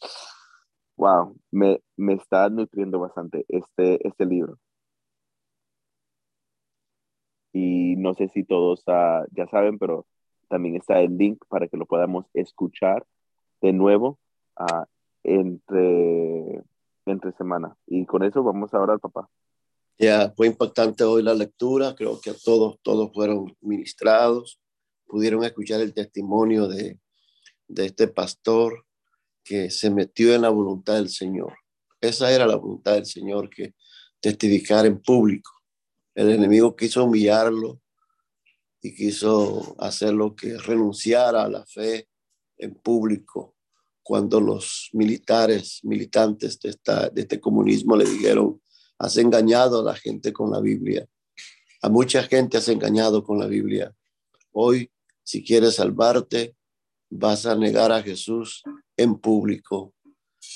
wow, 0.98 1.36
me, 1.52 1.82
me 1.98 2.14
está 2.14 2.50
nutriendo 2.50 3.00
bastante 3.00 3.46
este, 3.50 4.06
este 4.08 4.26
libro. 4.26 4.58
Y 7.54 7.96
no 7.98 8.14
sé 8.14 8.30
si 8.30 8.44
todos 8.44 8.84
uh, 8.88 9.26
ya 9.32 9.48
saben, 9.48 9.78
pero 9.78 10.06
también 10.48 10.76
está 10.76 11.02
el 11.02 11.18
link 11.18 11.44
para 11.50 11.68
que 11.68 11.78
lo 11.78 11.86
podamos 11.86 12.26
escuchar 12.34 13.06
de 13.62 13.74
nuevo 13.74 14.20
uh, 14.60 14.86
entre, 15.24 16.64
entre 17.06 17.32
semana. 17.34 17.76
Y 17.88 18.06
con 18.06 18.24
eso 18.24 18.44
vamos 18.44 18.74
ahora 18.74 18.94
al 18.94 19.00
papá. 19.00 19.30
Ya, 19.98 20.34
fue 20.36 20.48
impactante 20.48 21.04
hoy 21.04 21.24
la 21.24 21.34
lectura, 21.34 21.94
creo 21.96 22.20
que 22.22 22.34
todos, 22.44 22.80
todos 22.82 23.12
fueron 23.14 23.56
ministrados 23.62 24.62
pudieron 25.12 25.44
escuchar 25.44 25.82
el 25.82 25.94
testimonio 25.94 26.70
de, 26.70 26.98
de 27.74 27.86
este 27.88 28.08
pastor 28.08 28.86
que 29.44 29.70
se 29.70 29.90
metió 29.90 30.36
en 30.36 30.44
la 30.44 30.50
voluntad 30.50 30.96
del 30.96 31.10
Señor. 31.10 31.54
Esa 32.00 32.32
era 32.32 32.46
la 32.46 32.56
voluntad 32.56 32.94
del 32.94 33.06
Señor, 33.06 33.50
que 33.50 33.76
testificar 34.20 34.86
en 34.86 35.02
público. 35.02 35.52
El 36.14 36.30
enemigo 36.30 36.76
quiso 36.76 37.06
humillarlo 37.06 37.82
y 38.82 38.96
quiso 38.96 39.76
hacerlo 39.80 40.36
que 40.36 40.58
renunciara 40.58 41.44
a 41.44 41.50
la 41.50 41.66
fe 41.66 42.08
en 42.58 42.76
público 42.76 43.56
cuando 44.04 44.42
los 44.42 44.90
militares, 44.94 45.80
militantes 45.84 46.60
de, 46.60 46.76
de 47.14 47.22
este 47.22 47.40
comunismo 47.40 47.96
le 47.96 48.06
dijeron, 48.06 48.62
has 48.98 49.18
engañado 49.18 49.82
a 49.82 49.84
la 49.84 49.96
gente 49.96 50.34
con 50.34 50.52
la 50.52 50.60
Biblia. 50.60 51.08
A 51.82 51.90
mucha 51.90 52.24
gente 52.24 52.58
has 52.58 52.68
engañado 52.68 53.24
con 53.24 53.40
la 53.40 53.48
Biblia. 53.48 53.94
Hoy 54.52 54.92
si 55.24 55.44
quieres 55.44 55.76
salvarte, 55.76 56.56
vas 57.12 57.46
a 57.46 57.56
negar 57.56 57.92
a 57.92 58.02
Jesús 58.02 58.64
en 58.98 59.16
público. 59.20 59.94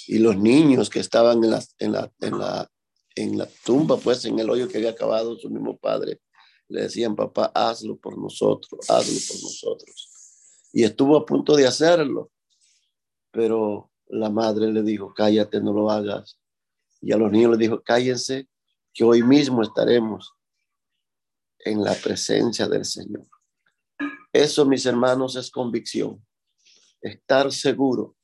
Y 0.08 0.18
los 0.18 0.38
niños 0.38 0.89
que 0.89 1.00
estaban 1.00 1.44
en 1.44 1.52
la, 1.52 1.63
en 1.78 1.91
la, 1.91 2.12
en 2.22 2.39
la, 2.39 2.72
en 3.15 3.38
la 3.38 3.48
tumba, 3.63 3.98
pues 3.98 4.26
en 4.26 4.39
el 4.39 4.50
hoyo 4.50 4.68
que 4.68 4.78
había 4.78 4.91
acabado 4.91 5.38
su 5.38 5.50
mismo 5.50 5.78
padre, 5.78 6.22
le 6.68 6.84
decían, 6.84 7.15
papá, 7.15 7.52
hazlo 7.54 7.98
por 7.98 8.18
nosotros, 8.18 8.89
hazlo 8.89 9.20
por 9.28 9.44
nosotros. 9.44 10.10
Y 10.74 10.84
estuvo 10.84 11.15
a 11.18 11.26
punto 11.26 11.56
de 11.56 11.68
hacerlo, 11.68 12.32
pero 13.32 13.91
la 14.08 14.30
madre 14.30 14.72
le 14.72 14.82
dijo, 14.82 15.13
cállate, 15.13 15.62
no 15.62 15.74
lo 15.74 15.91
hagas. 15.91 16.39
Y 17.02 17.12
a 17.12 17.18
los 17.18 17.32
niños 17.32 17.52
le 17.52 17.58
dijo, 17.58 17.82
cállense, 17.84 18.48
que 18.94 19.04
hoy 19.04 19.22
mismo 19.22 19.62
estaremos 19.62 20.34
en 21.60 21.84
la 21.84 21.94
presencia 21.94 22.68
del 22.68 22.86
Señor. 22.86 23.28
Eso, 24.32 24.65
mis 24.65 24.86
hermanos, 24.86 25.36
es 25.36 25.52
convicción. 25.52 26.26
Estar 27.01 27.51
seguro 27.51 28.15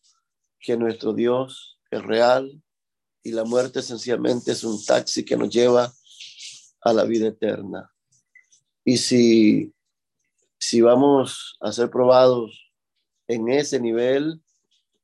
que 0.59 0.77
nuestro 0.77 1.13
Dios 1.13 1.79
es 1.89 2.03
real 2.03 2.61
y 3.23 3.31
la 3.31 3.43
muerte 3.43 3.79
esencialmente 3.79 4.51
es 4.51 4.63
un 4.63 4.83
taxi 4.83 5.23
que 5.23 5.37
nos 5.37 5.49
lleva 5.49 5.91
a 6.81 6.93
la 6.93 7.03
vida 7.03 7.27
eterna. 7.27 7.91
Y 8.83 8.97
si, 8.97 9.73
si 10.59 10.81
vamos 10.81 11.57
a 11.61 11.71
ser 11.71 11.89
probados 11.89 12.71
en 13.27 13.49
ese 13.49 13.79
nivel, 13.79 14.41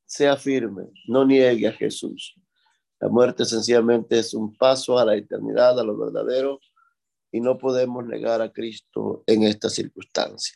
sea 0.06 0.38
firme, 0.38 0.86
no 1.08 1.26
niegue 1.26 1.68
a 1.68 1.74
Jesús. 1.74 2.36
La 3.00 3.10
muerte 3.10 3.44
esencialmente 3.44 4.18
es 4.18 4.34
un 4.34 4.56
paso 4.56 4.98
a 4.98 5.06
la 5.06 5.16
eternidad, 5.16 5.80
a 5.80 5.84
lo 5.84 5.98
verdadero, 5.98 6.60
y 7.32 7.42
no 7.42 7.58
podemos 7.58 8.06
negar 8.06 8.42
a 8.42 8.52
Cristo 8.52 9.24
en 9.28 9.44
esta 9.44 9.70
circunstancia. 9.70 10.56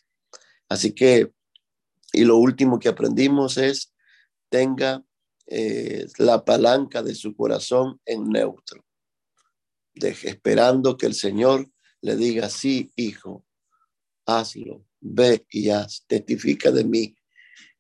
Así 0.67 0.95
que, 0.95 1.31
y 2.13 2.23
lo 2.23 2.37
último 2.37 2.79
que 2.79 2.89
aprendimos 2.89 3.57
es, 3.57 3.93
tenga 4.49 5.03
eh, 5.47 6.07
la 6.17 6.43
palanca 6.43 7.01
de 7.03 7.15
su 7.15 7.35
corazón 7.35 7.99
en 8.05 8.29
neutro, 8.29 8.85
esperando 9.93 10.97
que 10.97 11.05
el 11.05 11.13
Señor 11.13 11.69
le 12.01 12.15
diga, 12.15 12.49
sí, 12.49 12.91
hijo, 12.95 13.45
hazlo, 14.25 14.85
ve 14.99 15.45
y 15.49 15.69
haz, 15.69 16.05
testifica 16.07 16.71
de 16.71 16.83
mí. 16.83 17.15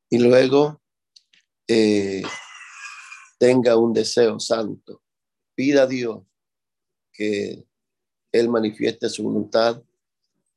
Y 0.09 0.19
luego 0.19 0.81
eh, 1.67 2.23
tenga 3.37 3.77
un 3.77 3.93
deseo 3.93 4.39
santo, 4.39 5.01
pida 5.55 5.83
a 5.83 5.87
Dios 5.87 6.23
que 7.13 7.65
Él 8.31 8.49
manifieste 8.49 9.09
su 9.09 9.23
voluntad 9.23 9.81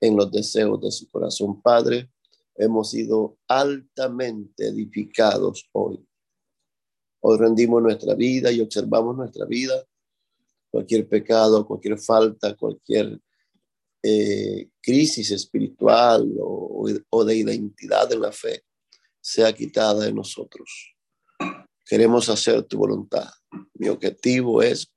en 0.01 0.17
los 0.17 0.31
deseos 0.31 0.81
de 0.81 0.91
su 0.91 1.09
corazón. 1.09 1.61
Padre, 1.63 2.11
hemos 2.57 2.91
sido 2.91 3.39
altamente 3.49 4.69
edificados 4.69 5.69
hoy. 5.73 6.05
Hoy 7.21 7.39
rendimos 7.39 7.83
nuestra 7.83 8.15
vida 8.15 8.53
y 8.53 8.61
observamos 8.61 9.17
nuestra 9.17 9.47
vida. 9.47 9.83
Cualquier 10.71 11.09
pecado, 11.09 11.67
cualquier 11.67 11.99
falta, 11.99 12.55
cualquier 12.57 13.19
eh, 14.03 14.69
crisis 14.83 15.31
espiritual 15.31 16.31
o, 16.39 16.87
o 17.11 17.25
de 17.25 17.37
identidad 17.37 18.13
en 18.13 18.21
la 18.21 18.33
fe 18.33 18.65
sea 19.21 19.53
quitada 19.53 20.05
de 20.05 20.13
nosotros. 20.13 20.95
Queremos 21.87 22.29
hacer 22.29 22.63
tu 22.65 22.79
voluntad. 22.79 23.31
Mi 23.75 23.89
objetivo 23.89 24.63
es 24.63 24.93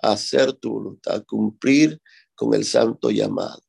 hacer 0.00 0.52
tu 0.52 0.72
voluntad, 0.72 1.24
cumplir 1.24 2.00
con 2.34 2.54
el 2.54 2.64
santo 2.64 3.10
llamado. 3.10 3.62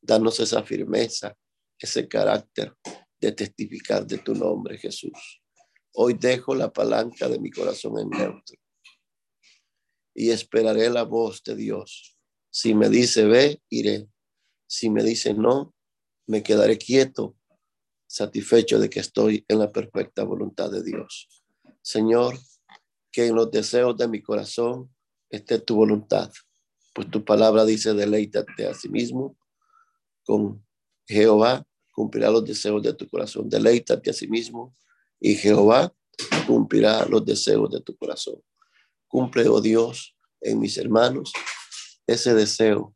Darnos 0.00 0.40
esa 0.40 0.62
firmeza, 0.62 1.36
ese 1.82 2.08
carácter 2.08 2.74
de 3.20 3.32
testificar 3.32 4.06
de 4.06 4.18
tu 4.18 4.34
nombre, 4.34 4.78
Jesús. 4.78 5.42
Hoy 5.94 6.14
dejo 6.14 6.54
la 6.54 6.72
palanca 6.72 7.28
de 7.28 7.38
mi 7.38 7.50
corazón 7.50 7.98
en 7.98 8.08
neutro 8.08 8.56
y 10.14 10.30
esperaré 10.30 10.90
la 10.90 11.04
voz 11.04 11.42
de 11.42 11.56
Dios. 11.56 12.18
Si 12.50 12.74
me 12.74 12.88
dice 12.88 13.24
ve, 13.24 13.62
iré. 13.68 14.08
Si 14.66 14.90
me 14.90 15.02
dice 15.02 15.34
no, 15.34 15.74
me 16.26 16.42
quedaré 16.42 16.78
quieto, 16.78 17.36
satisfecho 18.06 18.78
de 18.78 18.88
que 18.88 19.00
estoy 19.00 19.44
en 19.48 19.58
la 19.58 19.72
perfecta 19.72 20.24
voluntad 20.24 20.70
de 20.70 20.82
Dios. 20.82 21.28
Señor, 21.82 22.38
que 23.10 23.26
en 23.26 23.34
los 23.34 23.50
deseos 23.50 23.96
de 23.96 24.08
mi 24.08 24.22
corazón 24.22 24.94
esté 25.30 25.58
tu 25.58 25.76
voluntad. 25.76 26.30
Pues 26.94 27.10
tu 27.10 27.24
palabra 27.24 27.64
dice, 27.64 27.94
deleítate 27.94 28.66
a 28.66 28.74
sí 28.74 28.88
mismo 28.88 29.36
con 30.24 30.64
Jehová, 31.06 31.66
cumplirá 31.92 32.30
los 32.30 32.44
deseos 32.44 32.82
de 32.82 32.94
tu 32.94 33.08
corazón. 33.08 33.48
Deleítate 33.48 34.10
a 34.10 34.12
sí 34.12 34.26
mismo 34.26 34.74
y 35.20 35.34
Jehová 35.34 35.94
cumplirá 36.46 37.06
los 37.06 37.24
deseos 37.24 37.70
de 37.70 37.80
tu 37.80 37.96
corazón. 37.96 38.42
Cumple, 39.06 39.46
oh 39.48 39.60
Dios, 39.60 40.16
en 40.40 40.58
mis 40.58 40.76
hermanos 40.78 41.32
ese 42.06 42.34
deseo 42.34 42.94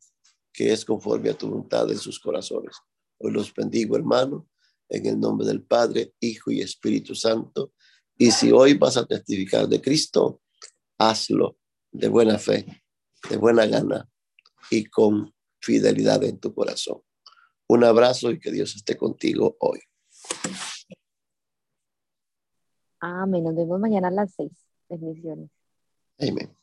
que 0.51 0.73
es 0.73 0.83
conforme 0.83 1.29
a 1.29 1.37
tu 1.37 1.47
voluntad 1.47 1.89
en 1.91 1.97
sus 1.97 2.19
corazones. 2.19 2.75
Hoy 3.19 3.31
los 3.31 3.53
bendigo, 3.53 3.95
hermano, 3.95 4.49
en 4.89 5.05
el 5.05 5.19
nombre 5.19 5.45
del 5.45 5.63
Padre, 5.63 6.13
Hijo 6.19 6.51
y 6.51 6.61
Espíritu 6.61 7.15
Santo. 7.15 7.73
Y 8.17 8.31
si 8.31 8.51
hoy 8.51 8.73
vas 8.73 8.97
a 8.97 9.05
testificar 9.05 9.67
de 9.67 9.79
Cristo, 9.79 10.41
hazlo 10.97 11.57
de 11.91 12.07
buena 12.07 12.39
fe, 12.39 12.83
de 13.29 13.37
buena 13.37 13.65
gana 13.65 14.09
y 14.71 14.85
con 14.85 15.33
fidelidad 15.59 16.23
en 16.23 16.39
tu 16.39 16.53
corazón. 16.53 17.01
Un 17.67 17.83
abrazo 17.83 18.31
y 18.31 18.39
que 18.39 18.51
Dios 18.51 18.75
esté 18.75 18.95
contigo 18.95 19.57
hoy. 19.59 19.79
Amén. 22.99 23.43
Nos 23.43 23.55
vemos 23.55 23.79
mañana 23.79 24.07
a 24.07 24.11
las 24.11 24.33
seis. 24.33 24.51
Bendiciones. 24.89 25.49
Amén. 26.19 26.55